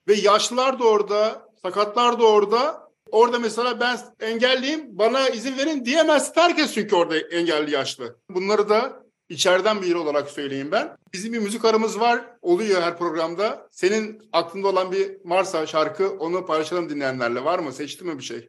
Ve 0.08 0.14
yaşlılar 0.14 0.78
da 0.78 0.84
orada, 0.84 1.48
sakatlar 1.62 2.20
da 2.20 2.26
orada. 2.26 2.84
Orada 3.10 3.38
mesela 3.38 3.80
ben 3.80 3.98
engelliyim 4.20 4.98
bana 4.98 5.28
izin 5.28 5.58
verin 5.58 5.84
diyemez. 5.84 6.32
Herkes 6.34 6.74
çünkü 6.74 6.96
orada 6.96 7.16
engelli 7.16 7.70
yaşlı. 7.70 8.16
Bunları 8.30 8.68
da 8.68 9.04
içeriden 9.28 9.82
biri 9.82 9.96
olarak 9.96 10.30
söyleyeyim 10.30 10.68
ben. 10.72 10.96
Bizim 11.12 11.32
bir 11.32 11.38
müzik 11.38 11.64
aramız 11.64 12.00
var. 12.00 12.24
Oluyor 12.42 12.82
her 12.82 12.98
programda. 12.98 13.68
Senin 13.70 14.28
aklında 14.32 14.68
olan 14.68 14.92
bir 14.92 15.16
varsa 15.24 15.66
şarkı 15.66 16.10
onu 16.10 16.46
paylaşalım 16.46 16.88
dinleyenlerle. 16.88 17.44
Var 17.44 17.58
mı? 17.58 17.72
Seçtin 17.72 18.08
mi 18.08 18.18
bir 18.18 18.24
şey? 18.24 18.48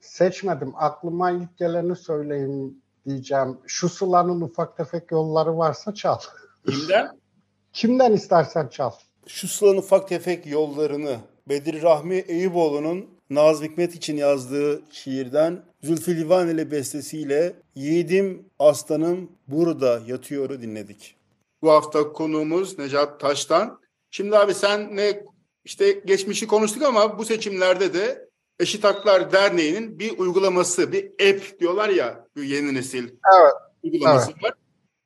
Seçmedim. 0.00 0.72
Aklıma 0.76 1.30
ilk 1.30 1.58
geleni 1.58 1.96
söyleyeyim 1.96 2.82
diyeceğim. 3.06 3.58
Şu 3.66 3.88
sulanın 3.88 4.40
ufak 4.40 4.76
tefek 4.76 5.10
yolları 5.10 5.58
varsa 5.58 5.94
çal. 5.94 6.18
Kimden? 6.68 7.10
Kimden 7.76 8.12
istersen 8.12 8.68
çal. 8.68 8.90
Şu 9.26 9.48
sılanın 9.48 9.76
ufak 9.76 10.08
tefek 10.08 10.46
yollarını 10.46 11.16
Bedir 11.48 11.82
Rahmi 11.82 12.14
Eyüboğlu'nun 12.14 13.06
Nazım 13.30 13.66
Hikmet 13.66 13.94
için 13.94 14.16
yazdığı 14.16 14.82
şiirden 14.90 15.62
Zülfü 15.82 16.16
Livaneli 16.16 16.70
bestesiyle 16.70 17.52
Yiğidim 17.74 18.48
Aslanım 18.58 19.32
Burada 19.48 20.00
Yatıyor'u 20.06 20.62
dinledik. 20.62 21.16
Bu 21.62 21.70
hafta 21.70 22.12
konuğumuz 22.12 22.78
Necat 22.78 23.20
Taş'tan. 23.20 23.80
Şimdi 24.10 24.38
abi 24.38 24.54
sen 24.54 24.96
ne 24.96 25.24
işte 25.64 25.92
geçmişi 25.92 26.46
konuştuk 26.46 26.82
ama 26.82 27.18
bu 27.18 27.24
seçimlerde 27.24 27.94
de 27.94 28.28
Eşit 28.60 28.84
Haklar 28.84 29.32
Derneği'nin 29.32 29.98
bir 29.98 30.18
uygulaması, 30.18 30.92
bir 30.92 31.04
app 31.04 31.60
diyorlar 31.60 31.88
ya 31.88 32.26
bu 32.36 32.42
yeni 32.42 32.74
nesil 32.74 33.04
evet. 33.04 33.52
uygulaması 33.82 34.30
evet. 34.32 34.44
var. 34.44 34.52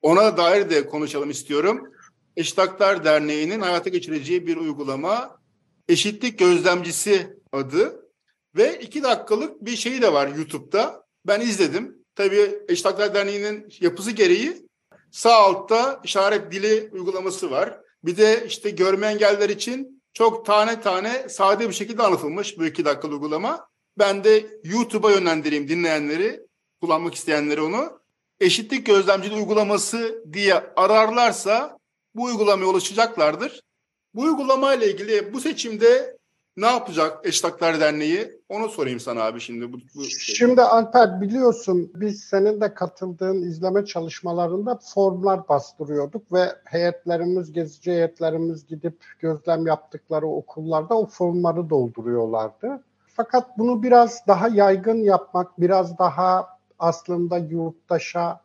Ona 0.01 0.37
dair 0.37 0.69
de 0.69 0.85
konuşalım 0.85 1.29
istiyorum. 1.29 1.90
Eşit 2.37 2.57
Derneği'nin 2.79 3.61
hayata 3.61 3.89
geçireceği 3.89 4.47
bir 4.47 4.57
uygulama 4.57 5.39
Eşitlik 5.89 6.39
Gözlemcisi 6.39 7.37
adı 7.51 8.09
ve 8.55 8.79
iki 8.79 9.03
dakikalık 9.03 9.65
bir 9.65 9.75
şey 9.75 10.01
de 10.01 10.13
var 10.13 10.27
YouTube'da. 10.27 11.05
Ben 11.25 11.41
izledim. 11.41 11.97
Tabii 12.15 12.59
Eşit 12.67 12.85
Derneği'nin 12.85 13.67
yapısı 13.81 14.11
gereği 14.11 14.67
sağ 15.11 15.35
altta 15.35 16.01
işaret 16.03 16.51
dili 16.51 16.89
uygulaması 16.91 17.51
var. 17.51 17.81
Bir 18.03 18.17
de 18.17 18.43
işte 18.47 18.69
görme 18.69 19.07
engeller 19.07 19.49
için 19.49 20.03
çok 20.13 20.45
tane 20.45 20.81
tane 20.81 21.29
sade 21.29 21.69
bir 21.69 21.73
şekilde 21.73 22.03
anlatılmış 22.03 22.57
bu 22.57 22.65
iki 22.65 22.85
dakikalık 22.85 23.13
uygulama. 23.13 23.67
Ben 23.97 24.23
de 24.23 24.59
YouTube'a 24.63 25.11
yönlendireyim 25.11 25.67
dinleyenleri, 25.67 26.41
kullanmak 26.81 27.15
isteyenleri 27.15 27.61
onu. 27.61 28.01
Eşitlik 28.39 28.85
gözlemciliği 28.85 29.39
uygulaması 29.39 30.23
diye 30.33 30.53
ararlarsa 30.75 31.77
bu 32.15 32.23
uygulamaya 32.23 32.69
ulaşacaklardır. 32.69 33.61
Bu 34.15 34.21
uygulama 34.21 34.73
ile 34.73 34.91
ilgili 34.91 35.33
bu 35.33 35.39
seçimde 35.39 36.17
ne 36.57 36.65
yapacak 36.65 37.19
Eşit 37.23 37.43
Haklar 37.43 37.79
Derneği? 37.79 38.41
Onu 38.49 38.69
sorayım 38.69 38.99
sana 38.99 39.23
abi 39.23 39.39
şimdi. 39.39 39.73
Bu, 39.73 39.77
bu 39.95 40.03
şimdi 40.03 40.61
Alper 40.61 41.21
biliyorsun 41.21 41.91
biz 41.95 42.23
senin 42.23 42.61
de 42.61 42.73
katıldığın 42.73 43.41
izleme 43.41 43.85
çalışmalarında 43.85 44.79
formlar 44.93 45.47
bastırıyorduk 45.49 46.33
ve 46.33 46.55
heyetlerimiz, 46.65 47.51
gezici 47.51 47.91
heyetlerimiz 47.91 48.67
gidip 48.67 49.03
gözlem 49.19 49.67
yaptıkları 49.67 50.27
okullarda 50.27 50.97
o 50.97 51.05
formları 51.05 51.69
dolduruyorlardı. 51.69 52.83
Fakat 53.07 53.57
bunu 53.57 53.83
biraz 53.83 54.27
daha 54.27 54.47
yaygın 54.47 55.03
yapmak, 55.03 55.61
biraz 55.61 55.97
daha 55.97 56.47
aslında 56.79 57.37
yurttaşa 57.37 58.41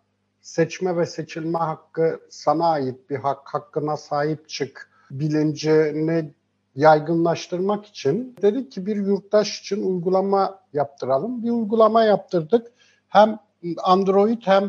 seçme 0.47 0.97
ve 0.97 1.07
seçilme 1.07 1.59
hakkı 1.59 2.21
sana 2.31 2.67
ait 2.67 3.11
bir 3.11 3.17
hak, 3.17 3.39
hakkına 3.45 3.97
sahip 3.97 4.49
çık 4.49 4.91
bilincini 5.11 6.35
yaygınlaştırmak 6.75 7.87
için 7.87 8.37
dedik 8.43 8.73
ki 8.73 8.87
bir 8.87 8.97
yurttaş 8.97 9.61
için 9.61 9.83
uygulama 9.83 10.61
yaptıralım. 10.73 11.43
Bir 11.43 11.51
uygulama 11.51 12.05
yaptırdık. 12.05 12.73
Hem 13.09 13.39
Android 13.83 14.43
hem 14.45 14.65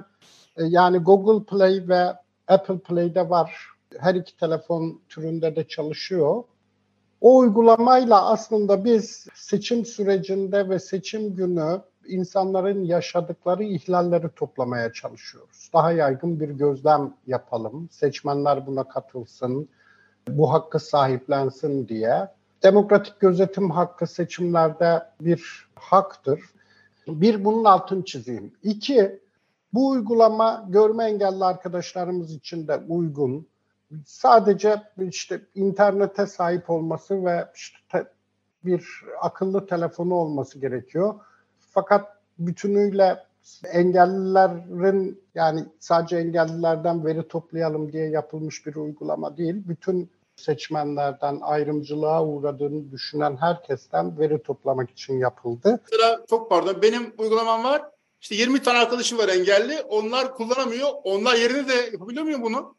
e, 0.58 0.64
yani 0.64 0.98
Google 0.98 1.46
Play 1.46 1.88
ve 1.88 2.14
Apple 2.48 2.80
Play'de 2.80 3.30
var. 3.30 3.68
Her 4.00 4.16
iki 4.16 4.38
telefon 4.38 5.02
türünde 5.10 5.56
de 5.56 5.68
çalışıyor. 5.68 6.44
O 7.22 7.38
uygulamayla 7.38 8.30
aslında 8.30 8.86
biz 8.86 9.28
seçim 9.36 9.86
sürecinde 9.86 10.70
ve 10.70 10.80
seçim 10.80 11.36
günü 11.36 11.82
insanların 12.08 12.84
yaşadıkları 12.84 13.64
ihlalleri 13.64 14.30
toplamaya 14.30 14.94
çalışıyoruz. 14.94 15.70
Daha 15.74 15.92
yaygın 15.92 16.40
bir 16.40 16.50
gözlem 16.50 17.14
yapalım. 17.28 17.90
Seçmenler 17.92 18.68
buna 18.68 18.84
katılsın 18.84 19.70
bu 20.30 20.54
hakkı 20.54 20.80
sahiplensin 20.80 21.88
diye. 21.88 22.28
Demokratik 22.64 23.20
gözetim 23.20 23.72
hakkı 23.72 24.08
seçimlerde 24.08 25.04
bir 25.22 25.68
haktır. 25.76 26.42
Bir, 27.08 27.46
bunun 27.46 27.64
altını 27.64 28.06
çizeyim. 28.06 28.54
İki, 28.64 29.20
bu 29.74 29.90
uygulama 29.90 30.66
görme 30.70 31.06
engelli 31.06 31.44
arkadaşlarımız 31.44 32.34
için 32.34 32.68
de 32.68 32.82
uygun. 32.88 33.48
Sadece 34.06 34.82
işte 34.98 35.42
internete 35.56 36.26
sahip 36.26 36.70
olması 36.70 37.26
ve 37.26 37.46
işte 37.56 38.08
bir 38.66 38.86
akıllı 39.22 39.68
telefonu 39.68 40.14
olması 40.14 40.60
gerekiyor. 40.60 41.16
Fakat 41.78 42.08
bütünüyle 42.40 43.24
engellilerin 43.74 45.24
yani 45.36 45.66
sadece 45.80 46.18
engellilerden 46.18 47.06
veri 47.06 47.28
toplayalım 47.28 47.92
diye 47.92 48.10
yapılmış 48.10 48.66
bir 48.66 48.76
uygulama 48.76 49.38
değil. 49.38 49.56
Bütün 49.56 50.12
seçmenlerden 50.36 51.40
ayrımcılığa 51.42 52.26
uğradığını 52.26 52.92
düşünen 52.92 53.38
herkesten 53.40 54.20
veri 54.20 54.44
toplamak 54.44 54.90
için 54.90 55.20
yapıldı. 55.20 55.80
Mesela 55.92 56.26
çok 56.30 56.50
pardon 56.50 56.82
benim 56.82 57.14
uygulamam 57.18 57.64
var. 57.64 57.82
İşte 58.22 58.36
20 58.36 58.62
tane 58.62 58.78
arkadaşım 58.78 59.18
var 59.18 59.30
engelli. 59.30 59.82
Onlar 59.82 60.34
kullanamıyor. 60.34 60.90
Onlar 61.04 61.36
yerine 61.36 61.68
de 61.68 61.90
yapabiliyor 61.92 62.24
muyum 62.24 62.42
bunu? 62.44 62.76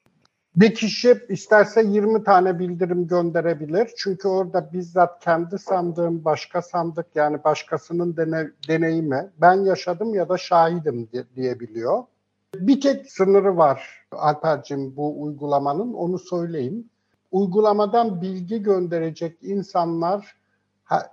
Bir 0.60 0.74
kişi 0.74 1.20
isterse 1.28 1.82
20 1.82 2.24
tane 2.24 2.58
bildirim 2.58 3.06
gönderebilir. 3.06 3.90
Çünkü 3.96 4.28
orada 4.28 4.72
bizzat 4.72 5.24
kendi 5.24 5.58
sandığım 5.58 6.24
başka 6.24 6.62
sandık 6.62 7.06
yani 7.14 7.44
başkasının 7.44 8.16
dene, 8.16 8.50
deneyimi 8.68 9.30
ben 9.40 9.54
yaşadım 9.54 10.14
ya 10.14 10.28
da 10.28 10.38
şahidim 10.38 11.08
diyebiliyor. 11.36 12.04
Bir 12.54 12.80
tek 12.80 13.12
sınırı 13.12 13.56
var 13.56 14.06
Alper'cim 14.12 14.96
bu 14.96 15.22
uygulamanın 15.22 15.92
onu 15.92 16.18
söyleyeyim 16.18 16.90
uygulamadan 17.30 18.22
bilgi 18.22 18.62
gönderecek 18.62 19.38
insanlar 19.42 20.36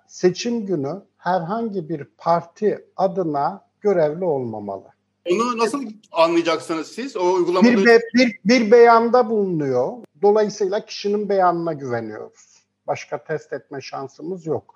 seçim 0.08 0.66
günü 0.66 1.02
herhangi 1.18 1.90
bir 1.90 2.08
parti 2.18 2.86
adına 2.98 3.62
görevli 3.82 4.26
olmamalı. 4.26 4.95
Onu 5.32 5.58
nasıl 5.58 5.84
anlayacaksınız 6.12 6.88
siz? 6.88 7.18
O 7.18 7.34
uygulamada... 7.34 7.72
Bir, 7.72 7.86
be, 7.86 8.00
bir, 8.14 8.40
bir 8.46 8.72
beyanda 8.72 9.30
bulunuyor. 9.30 9.94
Dolayısıyla 10.22 10.86
kişinin 10.86 11.30
beyanına 11.30 11.74
güveniyoruz. 11.74 12.66
Başka 12.88 13.24
test 13.24 13.54
etme 13.54 13.82
şansımız 13.82 14.46
yok. 14.46 14.76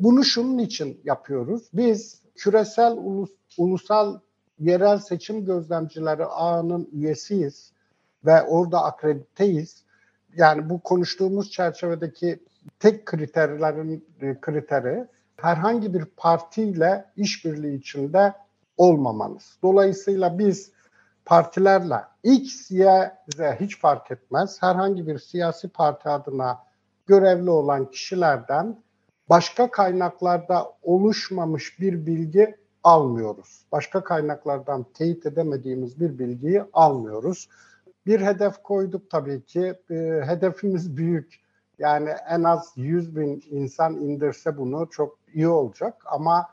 Bunu 0.00 0.24
şunun 0.24 0.58
için 0.58 1.00
yapıyoruz. 1.04 1.62
Biz 1.72 2.22
küresel 2.36 2.92
ulus, 2.92 3.30
ulusal 3.58 4.18
yerel 4.58 4.98
seçim 4.98 5.44
gözlemcileri 5.44 6.24
ağının 6.24 6.88
üyesiyiz 6.92 7.72
ve 8.24 8.42
orada 8.42 8.84
akrediteyiz 8.84 9.82
yani 10.36 10.70
bu 10.70 10.80
konuştuğumuz 10.80 11.50
çerçevedeki 11.50 12.38
tek 12.80 13.06
kriterlerin 13.06 14.04
e, 14.20 14.40
kriteri 14.40 15.06
herhangi 15.36 15.94
bir 15.94 16.04
partiyle 16.04 17.04
işbirliği 17.16 17.78
içinde 17.78 18.34
olmamanız. 18.82 19.58
Dolayısıyla 19.62 20.38
biz 20.38 20.72
partilerle 21.24 22.00
X, 22.22 22.70
Y, 22.70 23.12
Z 23.36 23.40
hiç 23.60 23.80
fark 23.80 24.10
etmez 24.10 24.62
herhangi 24.62 25.06
bir 25.06 25.18
siyasi 25.18 25.68
parti 25.68 26.08
adına 26.08 26.58
görevli 27.06 27.50
olan 27.50 27.90
kişilerden 27.90 28.82
başka 29.28 29.70
kaynaklarda 29.70 30.72
oluşmamış 30.82 31.80
bir 31.80 32.06
bilgi 32.06 32.56
almıyoruz. 32.84 33.64
Başka 33.72 34.04
kaynaklardan 34.04 34.86
teyit 34.94 35.26
edemediğimiz 35.26 36.00
bir 36.00 36.18
bilgiyi 36.18 36.62
almıyoruz. 36.72 37.48
Bir 38.06 38.20
hedef 38.20 38.62
koyduk 38.62 39.10
tabii 39.10 39.44
ki. 39.44 39.74
E, 39.90 39.94
hedefimiz 40.26 40.96
büyük. 40.96 41.42
Yani 41.78 42.10
en 42.28 42.42
az 42.42 42.72
100 42.76 43.16
bin 43.16 43.44
insan 43.50 43.96
indirse 43.96 44.58
bunu 44.58 44.88
çok 44.90 45.18
iyi 45.34 45.48
olacak. 45.48 46.02
Ama 46.06 46.48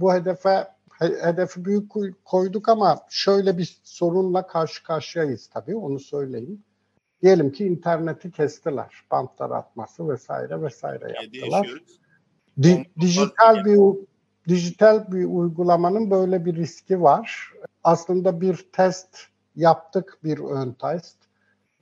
bu 0.00 0.14
hedefe 0.14 0.73
hedefi 0.98 1.64
büyük 1.64 1.92
koyduk 2.24 2.68
ama 2.68 2.98
şöyle 3.08 3.58
bir 3.58 3.80
sorunla 3.84 4.46
karşı 4.46 4.82
karşıyayız 4.82 5.46
tabii 5.46 5.76
onu 5.76 6.00
söyleyeyim. 6.00 6.64
Diyelim 7.22 7.52
ki 7.52 7.66
interneti 7.66 8.30
kestiler. 8.30 8.94
Bantlar 9.10 9.50
atması 9.50 10.08
vesaire 10.08 10.62
vesaire 10.62 11.14
yaptılar. 11.14 11.82
Di, 12.62 12.84
dijital 13.00 13.64
bir 13.64 13.78
dijital 14.48 15.12
bir 15.12 15.24
uygulamanın 15.24 16.10
böyle 16.10 16.44
bir 16.44 16.56
riski 16.56 17.02
var. 17.02 17.52
Aslında 17.84 18.40
bir 18.40 18.66
test 18.72 19.18
yaptık 19.56 20.18
bir 20.24 20.38
ön 20.38 20.72
test. 20.72 21.16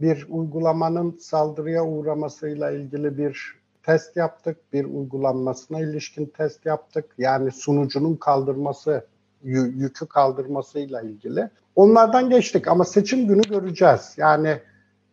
Bir 0.01 0.27
uygulamanın 0.29 1.18
saldırıya 1.18 1.85
uğramasıyla 1.85 2.70
ilgili 2.70 3.18
bir 3.18 3.62
test 3.83 4.16
yaptık, 4.16 4.57
bir 4.73 4.85
uygulanmasına 4.85 5.81
ilişkin 5.81 6.27
test 6.27 6.66
yaptık. 6.66 7.05
Yani 7.18 7.51
sunucunun 7.51 8.16
kaldırması, 8.16 9.07
yükü 9.42 10.07
kaldırmasıyla 10.07 11.03
ilgili. 11.03 11.51
Onlardan 11.77 12.31
geçtik 12.31 12.68
ama 12.68 12.85
seçim 12.85 13.29
günü 13.29 13.42
göreceğiz. 13.42 14.14
Yani 14.16 14.59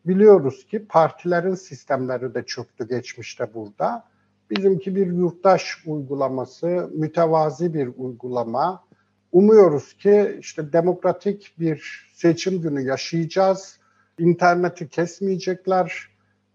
biliyoruz 0.05 0.65
ki 0.65 0.85
partilerin 0.85 1.55
sistemleri 1.55 2.33
de 2.33 2.43
çöktü 2.45 2.87
geçmişte 2.87 3.53
burada. 3.53 4.03
Bizimki 4.51 4.95
bir 4.95 5.07
yurttaş 5.07 5.77
uygulaması, 5.85 6.89
mütevazi 6.93 7.73
bir 7.73 7.89
uygulama. 7.97 8.83
Umuyoruz 9.31 9.93
ki 9.93 10.37
işte 10.39 10.73
demokratik 10.73 11.53
bir 11.59 12.09
seçim 12.13 12.61
günü 12.61 12.81
yaşayacağız. 12.81 13.79
İnterneti 14.19 14.89
kesmeyecekler 14.89 16.09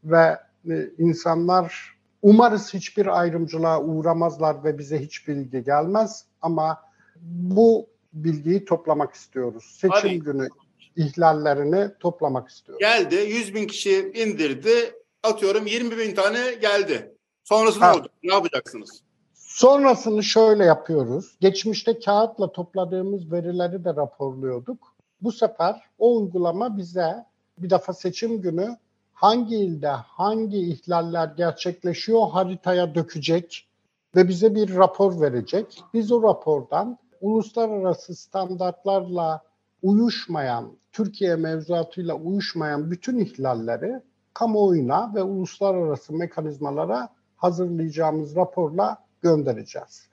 ve 0.05 0.39
e, 0.71 0.91
insanlar 0.99 1.94
umarız 2.25 2.75
hiçbir 2.75 3.21
ayrımcılığa 3.21 3.83
uğramazlar 3.83 4.65
ve 4.65 4.79
bize 4.79 4.99
hiç 4.99 5.29
bilgi 5.29 5.65
gelmez 5.65 6.25
ama 6.43 6.83
bu 7.23 7.87
bilgiyi 8.13 8.65
toplamak 8.65 9.15
istiyoruz. 9.15 9.65
Seçim 9.65 10.11
Abi, 10.11 10.21
günü 10.21 10.49
ihlallerini 10.97 11.91
toplamak 12.01 12.49
istiyoruz. 12.49 12.81
Geldi 12.81 13.15
100 13.15 13.55
bin 13.55 13.67
kişi 13.67 14.13
indirdi 14.15 14.95
atıyorum 15.23 15.67
20 15.67 15.99
bin 15.99 16.15
tane 16.15 16.55
geldi. 16.55 17.15
Sonrası 17.45 17.81
ne 17.81 17.87
olacak? 17.87 18.11
Ne 18.23 18.35
yapacaksınız? 18.35 19.03
Sonrasını 19.35 20.23
şöyle 20.23 20.65
yapıyoruz. 20.65 21.37
Geçmişte 21.41 21.99
kağıtla 21.99 22.53
topladığımız 22.53 23.33
verileri 23.33 23.85
de 23.85 23.89
raporluyorduk. 23.89 24.95
Bu 25.21 25.33
sefer 25.33 25.81
o 25.99 26.17
uygulama 26.17 26.77
bize 26.77 27.25
bir 27.59 27.71
defa 27.71 27.93
seçim 27.93 28.43
günü 28.43 28.77
hangi 29.15 29.57
ilde 29.57 29.89
hangi 29.89 30.59
ihlaller 30.59 31.29
gerçekleşiyor 31.37 32.31
haritaya 32.31 32.95
dökecek 32.95 33.69
ve 34.17 34.29
bize 34.29 34.55
bir 34.55 34.75
rapor 34.75 35.21
verecek. 35.21 35.85
Biz 35.95 36.13
o 36.13 36.23
rapordan 36.23 36.99
uluslararası 37.21 38.15
standartlarla 38.15 39.43
uyuşmayan, 39.83 40.77
Türkiye 40.93 41.37
mevzuatıyla 41.37 42.15
uyuşmayan 42.15 42.91
bütün 42.91 43.19
ihlalleri 43.19 44.03
kamuoyuna 44.35 45.15
ve 45.15 45.23
uluslararası 45.23 46.13
mekanizmalara 46.13 47.09
hazırlayacağımız 47.37 48.37
raporla 48.37 49.05
göndereceğiz. 49.23 50.09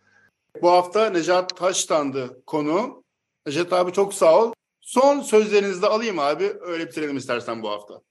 Bu 0.62 0.70
hafta 0.70 1.10
Necat 1.10 1.58
Taştan'dı 1.58 2.46
konu. 2.46 3.04
Necat 3.48 3.74
abi 3.74 3.92
çok 3.92 4.14
sağ 4.14 4.44
ol. 4.44 4.54
Son 4.82 5.22
sözlerinizi 5.22 5.82
de 5.82 5.88
alayım 5.88 6.20
abi. 6.20 6.54
Öyle 6.62 6.88
bitirelim 6.88 7.18
istersen 7.18 7.64
bu 7.64 7.70
hafta. 7.70 8.02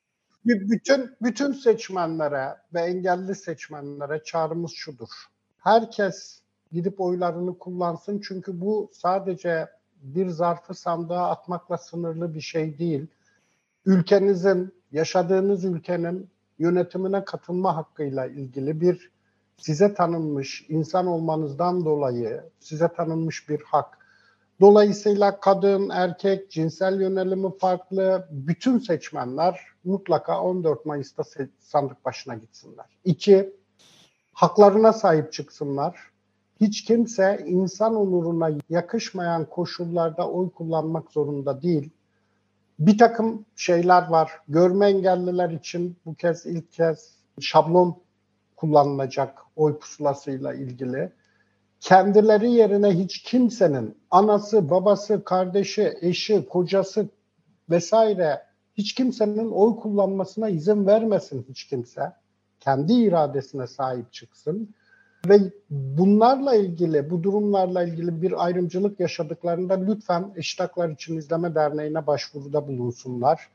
Bütün 0.44 1.10
bütün 1.22 1.52
seçmenlere 1.52 2.56
ve 2.74 2.80
engelli 2.80 3.34
seçmenlere 3.34 4.22
çağrımız 4.24 4.70
şudur. 4.72 5.08
Herkes 5.58 6.40
gidip 6.72 7.00
oylarını 7.00 7.58
kullansın 7.58 8.20
çünkü 8.24 8.60
bu 8.60 8.90
sadece 8.92 9.68
bir 10.02 10.28
zarfı 10.28 10.74
sandığa 10.74 11.30
atmakla 11.30 11.78
sınırlı 11.78 12.34
bir 12.34 12.40
şey 12.40 12.78
değil. 12.78 13.06
Ülkenizin, 13.86 14.74
yaşadığınız 14.92 15.64
ülkenin 15.64 16.28
yönetimine 16.58 17.24
katılma 17.24 17.76
hakkıyla 17.76 18.26
ilgili 18.26 18.80
bir 18.80 19.10
size 19.56 19.94
tanınmış 19.94 20.66
insan 20.68 21.06
olmanızdan 21.06 21.84
dolayı 21.84 22.42
size 22.60 22.88
tanınmış 22.88 23.48
bir 23.48 23.62
hak. 23.62 23.99
Dolayısıyla 24.60 25.40
kadın, 25.40 25.88
erkek, 25.88 26.50
cinsel 26.50 27.00
yönelimi 27.00 27.58
farklı 27.58 28.28
bütün 28.30 28.78
seçmenler 28.78 29.60
mutlaka 29.84 30.40
14 30.42 30.86
Mayıs'ta 30.86 31.22
sandık 31.60 32.04
başına 32.04 32.34
gitsinler. 32.34 32.86
İki, 33.04 33.52
haklarına 34.32 34.92
sahip 34.92 35.32
çıksınlar. 35.32 35.98
Hiç 36.60 36.84
kimse 36.84 37.44
insan 37.46 37.94
onuruna 37.94 38.50
yakışmayan 38.70 39.44
koşullarda 39.44 40.28
oy 40.28 40.50
kullanmak 40.50 41.12
zorunda 41.12 41.62
değil. 41.62 41.90
Bir 42.78 42.98
takım 42.98 43.44
şeyler 43.56 44.08
var. 44.08 44.30
Görme 44.48 44.86
engelliler 44.86 45.50
için 45.50 45.96
bu 46.06 46.14
kez 46.14 46.46
ilk 46.46 46.72
kez 46.72 47.14
şablon 47.40 47.96
kullanılacak 48.56 49.38
oy 49.56 49.78
pusulasıyla 49.78 50.54
ilgili. 50.54 51.12
Kendileri 51.80 52.50
yerine 52.50 52.90
hiç 52.90 53.22
kimsenin 53.22 53.96
anası, 54.10 54.70
babası, 54.70 55.24
kardeşi, 55.24 55.92
eşi, 56.00 56.46
kocası 56.48 57.08
vesaire 57.70 58.42
hiç 58.74 58.94
kimsenin 58.94 59.50
oy 59.50 59.76
kullanmasına 59.76 60.48
izin 60.48 60.86
vermesin 60.86 61.46
hiç 61.48 61.64
kimse. 61.64 62.12
Kendi 62.60 62.92
iradesine 62.92 63.66
sahip 63.66 64.12
çıksın. 64.12 64.74
Ve 65.28 65.38
bunlarla 65.70 66.54
ilgili, 66.54 67.10
bu 67.10 67.22
durumlarla 67.22 67.82
ilgili 67.82 68.22
bir 68.22 68.44
ayrımcılık 68.44 69.00
yaşadıklarında 69.00 69.74
lütfen 69.74 70.32
Eşit 70.36 70.60
Haklar 70.60 70.88
İçin 70.88 71.16
İzleme 71.16 71.54
Derneği'ne 71.54 72.06
başvuruda 72.06 72.68
bulunsunlar. 72.68 73.48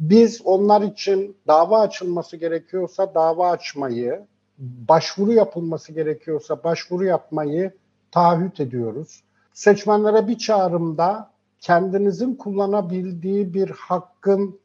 Biz 0.00 0.40
onlar 0.44 0.82
için 0.82 1.36
dava 1.46 1.80
açılması 1.80 2.36
gerekiyorsa 2.36 3.14
dava 3.14 3.50
açmayı, 3.50 4.26
başvuru 4.58 5.32
yapılması 5.32 5.92
gerekiyorsa 5.92 6.64
başvuru 6.64 7.04
yapmayı 7.04 7.72
taahhüt 8.10 8.60
ediyoruz. 8.60 9.22
Seçmenlere 9.52 10.28
bir 10.28 10.38
çağrımda 10.38 11.30
kendinizin 11.60 12.34
kullanabildiği 12.34 13.54
bir 13.54 13.70
hakkın 13.70 14.60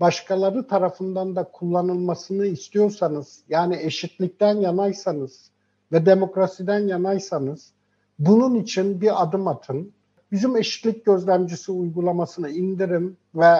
başkaları 0.00 0.66
tarafından 0.66 1.36
da 1.36 1.44
kullanılmasını 1.44 2.46
istiyorsanız, 2.46 3.42
yani 3.48 3.76
eşitlikten 3.80 4.56
yanaysanız 4.56 5.50
ve 5.92 6.06
demokrasiden 6.06 6.78
yanaysanız 6.78 7.72
bunun 8.18 8.54
için 8.54 9.00
bir 9.00 9.22
adım 9.22 9.48
atın. 9.48 9.92
Bizim 10.32 10.56
eşitlik 10.56 11.04
gözlemcisi 11.04 11.72
uygulamasını 11.72 12.50
indirin 12.50 13.16
ve 13.34 13.54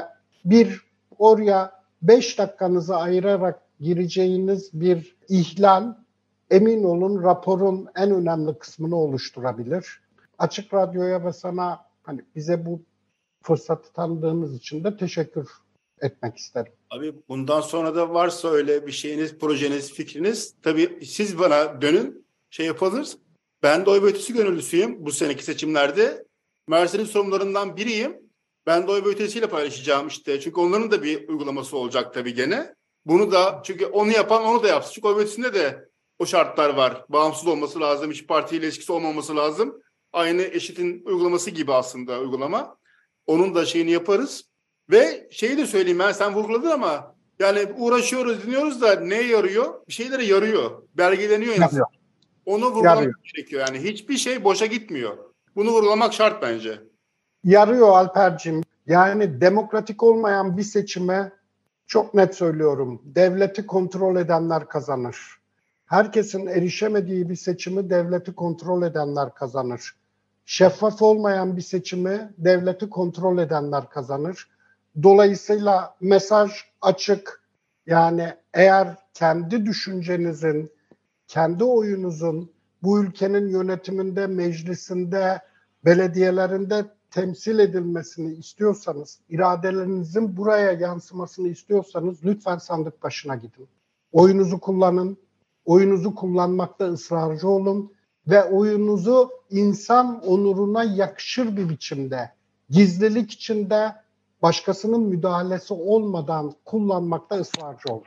bir 0.45 0.81
oraya 1.19 1.73
5 2.03 2.39
dakikanızı 2.39 2.97
ayırarak 2.97 3.61
gireceğiniz 3.81 4.71
bir 4.73 5.17
ihlal 5.33 5.95
emin 6.51 6.85
olun 6.85 7.23
raporun 7.23 7.87
en 7.97 8.11
önemli 8.11 8.59
kısmını 8.59 8.97
oluşturabilir. 8.97 10.01
Açık 10.39 10.75
Radyo'ya 10.75 11.25
ve 11.25 11.33
sana 11.33 11.85
hani 12.03 12.21
bize 12.37 12.67
bu 12.67 12.83
fırsatı 13.43 13.93
tanıdığınız 13.93 14.55
için 14.55 14.85
de 14.85 14.97
teşekkür 14.97 15.49
etmek 16.01 16.37
isterim. 16.37 16.73
Abi 16.91 17.15
bundan 17.29 17.61
sonra 17.61 17.97
da 17.97 18.15
varsa 18.15 18.49
öyle 18.49 18.87
bir 18.87 18.93
şeyiniz, 18.93 19.39
projeniz, 19.39 19.93
fikriniz 19.93 20.55
tabii 20.63 21.07
siz 21.07 21.39
bana 21.39 21.83
dönün 21.83 22.27
şey 22.51 22.67
yapılır. 22.67 23.17
Ben 23.63 23.87
de 23.87 23.91
oy 23.91 24.01
ötesi 24.03 24.33
gönüllüsüyüm 24.33 25.07
bu 25.07 25.13
seneki 25.13 25.45
seçimlerde. 25.45 26.25
Mersin'in 26.69 27.05
sorumlularından 27.05 27.77
biriyim. 27.77 28.17
Ben 28.67 28.87
de 28.87 28.91
oy 28.91 29.03
ötesiyle 29.05 29.47
paylaşacağım 29.47 30.09
işte. 30.09 30.41
Çünkü 30.41 30.61
onların 30.61 30.91
da 30.91 31.03
bir 31.03 31.29
uygulaması 31.29 31.77
olacak 31.77 32.15
tabii 32.15 32.35
gene. 32.35 32.75
Bunu 33.07 33.33
da 33.33 33.61
çünkü 33.65 33.87
onu 33.87 34.11
yapan 34.11 34.45
onu 34.45 34.63
da 34.63 34.69
yapsın. 34.69 34.93
Çünkü 34.95 35.09
ötesinde 35.09 35.55
de 35.55 35.89
o 36.19 36.27
şartlar 36.27 36.75
var. 36.75 37.05
Bağımsız 37.09 37.47
olması 37.47 37.81
lazım. 37.81 38.11
Hiç 38.11 38.27
partiyle 38.27 38.67
ilişkisi 38.67 38.93
olmaması 38.93 39.37
lazım. 39.37 39.83
Aynı 40.13 40.43
eşitin 40.43 41.03
uygulaması 41.05 41.51
gibi 41.51 41.73
aslında 41.73 42.21
uygulama. 42.21 42.77
Onun 43.27 43.55
da 43.55 43.65
şeyini 43.67 43.91
yaparız. 43.91 44.45
Ve 44.91 45.29
şeyi 45.31 45.59
de 45.59 45.67
söyleyeyim 45.67 45.99
ben 45.99 46.13
sen 46.13 46.35
vurguladın 46.35 46.71
ama 46.71 47.15
yani 47.39 47.61
uğraşıyoruz 47.77 48.43
dinliyoruz 48.43 48.81
da 48.81 49.01
ne 49.01 49.23
yarıyor? 49.23 49.87
Bir 49.89 49.93
şeylere 49.93 50.25
yarıyor. 50.25 50.83
Belgeleniyor 50.95 51.55
insan. 51.55 51.85
Onu 52.47 52.67
vurgulamak 52.67 52.97
yarıyor. 52.97 53.15
gerekiyor. 53.35 53.67
Yani 53.67 53.79
hiçbir 53.85 54.17
şey 54.17 54.45
boşa 54.45 54.67
gitmiyor. 54.67 55.17
Bunu 55.57 55.71
vurgulamak 55.71 56.13
şart 56.13 56.43
bence. 56.43 56.81
Yarıyor 57.45 57.89
Alper'cim. 57.89 58.63
Yani 58.87 59.41
demokratik 59.41 60.03
olmayan 60.03 60.57
bir 60.57 60.63
seçime 60.63 61.33
çok 61.93 62.15
net 62.15 62.35
söylüyorum. 62.35 63.03
Devleti 63.05 63.67
kontrol 63.67 64.17
edenler 64.17 64.69
kazanır. 64.69 65.17
Herkesin 65.87 66.47
erişemediği 66.47 67.29
bir 67.29 67.37
seçimi 67.37 67.91
devleti 67.91 68.35
kontrol 68.35 68.83
edenler 68.83 69.35
kazanır. 69.35 69.97
Şeffaf 70.45 71.03
olmayan 71.03 71.57
bir 71.57 71.63
seçimi 71.63 72.35
devleti 72.39 72.91
kontrol 72.91 73.39
edenler 73.39 73.91
kazanır. 73.91 74.49
Dolayısıyla 75.03 75.97
mesaj 76.01 76.51
açık. 76.83 77.43
Yani 77.87 78.35
eğer 78.55 78.97
kendi 79.15 79.67
düşüncenizin, 79.67 80.71
kendi 81.29 81.65
oyunuzun 81.65 82.53
bu 82.83 83.03
ülkenin 83.03 83.49
yönetiminde, 83.49 84.27
meclisinde, 84.27 85.41
belediyelerinde 85.85 86.85
temsil 87.13 87.59
edilmesini 87.59 88.35
istiyorsanız, 88.35 89.19
iradelerinizin 89.29 90.37
buraya 90.37 90.73
yansımasını 90.73 91.49
istiyorsanız 91.49 92.25
lütfen 92.25 92.59
sandık 92.59 93.03
başına 93.03 93.37
gidin. 93.37 93.69
Oyunuzu 94.13 94.61
kullanın, 94.61 95.17
oyunuzu 95.65 96.15
kullanmakta 96.15 96.93
ısrarcı 96.93 97.49
olun 97.49 97.93
ve 98.27 98.45
oyunuzu 98.45 99.31
insan 99.51 100.25
onuruna 100.27 100.85
yakışır 100.85 101.57
bir 101.57 101.69
biçimde, 101.69 102.31
gizlilik 102.71 103.33
içinde 103.33 103.93
başkasının 104.43 105.01
müdahalesi 105.01 105.75
olmadan 105.75 106.55
kullanmakta 106.65 107.37
ısrarcı 107.37 107.93
olun. 107.93 108.05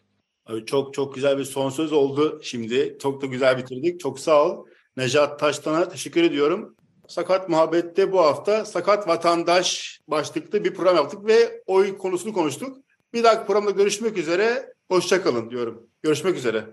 Çok 0.66 0.94
çok 0.94 1.16
güzel 1.16 1.38
bir 1.38 1.44
son 1.44 1.70
söz 1.70 1.94
oldu 1.94 2.40
şimdi. 2.44 2.98
Çok 3.02 3.22
da 3.22 3.26
güzel 3.26 3.58
bitirdik. 3.58 4.00
Çok 4.00 4.20
sağ 4.20 4.46
ol. 4.46 4.66
Necat 4.98 5.40
Taştan'a 5.40 5.90
teşekkür 5.90 6.24
ediyorum. 6.24 6.76
Sakat 7.08 7.50
Muhabbet'te 7.50 8.12
bu 8.12 8.20
hafta 8.20 8.66
sakat 8.66 9.08
vatandaş 9.08 10.00
başlıklı 10.08 10.64
bir 10.64 10.74
program 10.74 10.96
yaptık 10.96 11.26
ve 11.26 11.64
oy 11.66 11.98
konusunu 11.98 12.34
konuştuk. 12.34 12.78
Bir 13.14 13.24
dahaki 13.24 13.48
programda 13.48 13.72
görüşmek 13.72 14.18
üzere. 14.18 14.74
Hoşçakalın 14.92 15.50
diyorum. 15.50 15.90
Görüşmek 16.04 16.36
üzere. 16.36 16.66